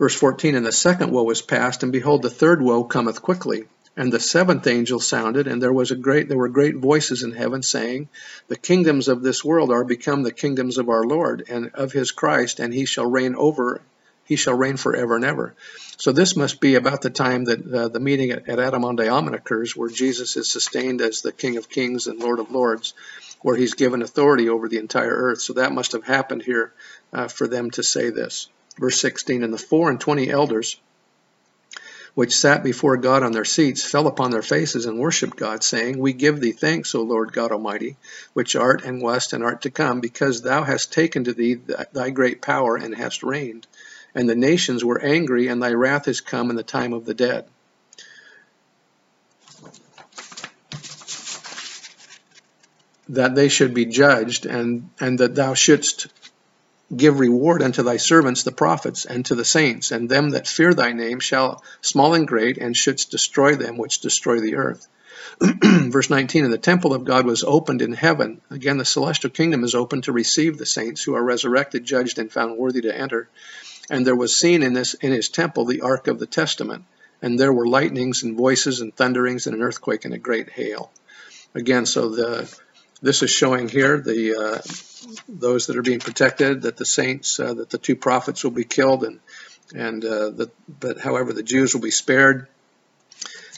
Verse 0.00 0.14
14, 0.14 0.54
And 0.54 0.64
the 0.64 0.72
second 0.72 1.12
woe 1.12 1.28
is 1.28 1.42
past, 1.42 1.82
and 1.82 1.92
behold, 1.92 2.22
the 2.22 2.30
third 2.30 2.62
woe 2.62 2.84
cometh 2.84 3.20
quickly. 3.20 3.66
And 3.98 4.10
the 4.10 4.18
seventh 4.18 4.66
angel 4.66 4.98
sounded, 4.98 5.46
and 5.46 5.62
there 5.62 5.74
was 5.74 5.90
a 5.90 5.94
great 5.94 6.26
there 6.26 6.38
were 6.38 6.48
great 6.48 6.76
voices 6.76 7.22
in 7.22 7.32
heaven 7.32 7.62
saying, 7.62 8.08
The 8.48 8.56
kingdoms 8.56 9.08
of 9.08 9.22
this 9.22 9.44
world 9.44 9.70
are 9.70 9.84
become 9.84 10.22
the 10.22 10.32
kingdoms 10.32 10.78
of 10.78 10.88
our 10.88 11.04
Lord 11.04 11.44
and 11.50 11.72
of 11.74 11.92
his 11.92 12.12
Christ, 12.12 12.60
and 12.60 12.72
he 12.72 12.86
shall 12.86 13.04
reign 13.04 13.34
over 13.34 13.82
he 14.24 14.36
shall 14.36 14.54
reign 14.54 14.78
forever 14.78 15.16
and 15.16 15.24
ever. 15.26 15.54
So 15.98 16.12
this 16.12 16.34
must 16.34 16.60
be 16.60 16.76
about 16.76 17.02
the 17.02 17.10
time 17.10 17.44
that 17.44 17.70
uh, 17.70 17.88
the 17.88 18.00
meeting 18.00 18.30
at, 18.30 18.48
at 18.48 18.58
Adam-ondi-Ahman 18.58 19.34
occurs, 19.34 19.76
where 19.76 19.90
Jesus 19.90 20.34
is 20.38 20.50
sustained 20.50 21.02
as 21.02 21.20
the 21.20 21.32
King 21.32 21.58
of 21.58 21.68
Kings 21.68 22.06
and 22.06 22.18
Lord 22.20 22.38
of 22.38 22.50
Lords, 22.50 22.94
where 23.42 23.56
he's 23.56 23.74
given 23.74 24.00
authority 24.00 24.48
over 24.48 24.66
the 24.66 24.78
entire 24.78 25.14
earth. 25.14 25.42
So 25.42 25.52
that 25.54 25.72
must 25.72 25.92
have 25.92 26.04
happened 26.04 26.42
here 26.42 26.72
uh, 27.12 27.28
for 27.28 27.46
them 27.46 27.70
to 27.72 27.82
say 27.82 28.08
this. 28.08 28.48
Verse 28.78 29.00
16, 29.00 29.42
And 29.42 29.52
the 29.52 29.58
four 29.58 29.90
and 29.90 30.00
twenty 30.00 30.30
elders 30.30 30.76
which 32.14 32.36
sat 32.36 32.62
before 32.62 32.96
God 32.96 33.22
on 33.22 33.32
their 33.32 33.44
seats 33.44 33.84
fell 33.84 34.06
upon 34.06 34.30
their 34.30 34.42
faces 34.42 34.86
and 34.86 34.98
worshipped 34.98 35.36
God, 35.36 35.62
saying, 35.62 35.98
We 35.98 36.12
give 36.12 36.40
thee 36.40 36.52
thanks, 36.52 36.94
O 36.94 37.02
Lord 37.02 37.32
God 37.32 37.52
Almighty, 37.52 37.96
which 38.32 38.56
art 38.56 38.84
and 38.84 39.00
wast 39.00 39.32
and 39.32 39.44
art 39.44 39.62
to 39.62 39.70
come, 39.70 40.00
because 40.00 40.42
thou 40.42 40.64
hast 40.64 40.92
taken 40.92 41.24
to 41.24 41.32
thee 41.32 41.60
thy 41.92 42.10
great 42.10 42.42
power 42.42 42.76
and 42.76 42.94
hast 42.94 43.22
reigned. 43.22 43.66
And 44.14 44.28
the 44.28 44.34
nations 44.34 44.84
were 44.84 45.00
angry, 45.00 45.46
and 45.46 45.62
thy 45.62 45.72
wrath 45.72 46.08
is 46.08 46.20
come 46.20 46.50
in 46.50 46.56
the 46.56 46.62
time 46.64 46.92
of 46.92 47.04
the 47.04 47.14
dead. 47.14 47.46
That 53.08 53.34
they 53.34 53.48
should 53.48 53.72
be 53.72 53.86
judged, 53.86 54.46
and, 54.46 54.90
and 54.98 55.18
that 55.20 55.36
thou 55.36 55.54
shouldst 55.54 56.08
give 56.94 57.20
reward 57.20 57.62
unto 57.62 57.82
thy 57.82 57.96
servants 57.96 58.42
the 58.42 58.52
prophets 58.52 59.04
and 59.04 59.24
to 59.26 59.34
the 59.34 59.44
saints 59.44 59.92
and 59.92 60.08
them 60.08 60.30
that 60.30 60.48
fear 60.48 60.74
thy 60.74 60.92
name 60.92 61.20
shall 61.20 61.62
small 61.80 62.14
and 62.14 62.26
great 62.26 62.58
and 62.58 62.76
shouldst 62.76 63.10
destroy 63.10 63.54
them 63.54 63.76
which 63.76 64.00
destroy 64.00 64.40
the 64.40 64.56
earth. 64.56 64.88
Verse 65.40 66.10
19 66.10 66.44
and 66.44 66.52
the 66.52 66.58
temple 66.58 66.92
of 66.92 67.04
god 67.04 67.26
was 67.26 67.44
opened 67.44 67.80
in 67.82 67.92
heaven. 67.92 68.40
Again 68.50 68.78
the 68.78 68.84
celestial 68.84 69.30
kingdom 69.30 69.62
is 69.62 69.74
open 69.74 70.02
to 70.02 70.12
receive 70.12 70.58
the 70.58 70.66
saints 70.66 71.02
who 71.02 71.14
are 71.14 71.22
resurrected 71.22 71.84
judged 71.84 72.18
and 72.18 72.32
found 72.32 72.58
worthy 72.58 72.80
to 72.82 72.96
enter. 72.96 73.28
And 73.88 74.06
there 74.06 74.16
was 74.16 74.36
seen 74.36 74.62
in 74.62 74.72
this 74.72 74.94
in 74.94 75.12
his 75.12 75.28
temple 75.28 75.64
the 75.64 75.82
ark 75.82 76.08
of 76.08 76.18
the 76.18 76.26
testament. 76.26 76.84
And 77.22 77.38
there 77.38 77.52
were 77.52 77.68
lightnings 77.68 78.22
and 78.22 78.36
voices 78.36 78.80
and 78.80 78.94
thunderings 78.94 79.46
and 79.46 79.54
an 79.54 79.62
earthquake 79.62 80.04
and 80.04 80.14
a 80.14 80.18
great 80.18 80.48
hail. 80.48 80.90
Again 81.54 81.86
so 81.86 82.08
the 82.08 82.60
this 83.02 83.22
is 83.22 83.30
showing 83.30 83.68
here 83.68 83.98
the 83.98 84.34
uh, 84.36 84.58
those 85.28 85.66
that 85.66 85.76
are 85.76 85.82
being 85.82 86.00
protected, 86.00 86.62
that 86.62 86.76
the 86.76 86.86
saints, 86.86 87.40
uh, 87.40 87.54
that 87.54 87.70
the 87.70 87.78
two 87.78 87.96
prophets 87.96 88.44
will 88.44 88.50
be 88.50 88.64
killed, 88.64 89.04
and 89.04 89.20
and 89.74 90.04
uh, 90.04 90.30
that, 90.30 90.50
but 90.68 91.00
however 91.00 91.32
the 91.32 91.42
Jews 91.42 91.74
will 91.74 91.80
be 91.80 91.90
spared, 91.90 92.48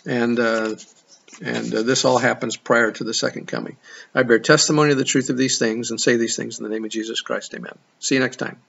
and 0.06 0.38
and 1.40 1.74
uh, 1.74 1.82
this 1.82 2.04
all 2.04 2.18
happens 2.18 2.56
prior 2.56 2.92
to 2.92 3.04
the 3.04 3.14
second 3.14 3.48
coming. 3.48 3.76
I 4.14 4.22
bear 4.22 4.38
testimony 4.38 4.92
of 4.92 4.98
the 4.98 5.04
truth 5.04 5.30
of 5.30 5.36
these 5.36 5.58
things 5.58 5.90
and 5.90 6.00
say 6.00 6.16
these 6.16 6.36
things 6.36 6.58
in 6.58 6.64
the 6.64 6.70
name 6.70 6.84
of 6.84 6.90
Jesus 6.90 7.20
Christ. 7.20 7.54
Amen. 7.54 7.76
See 8.00 8.14
you 8.14 8.20
next 8.20 8.36
time. 8.36 8.60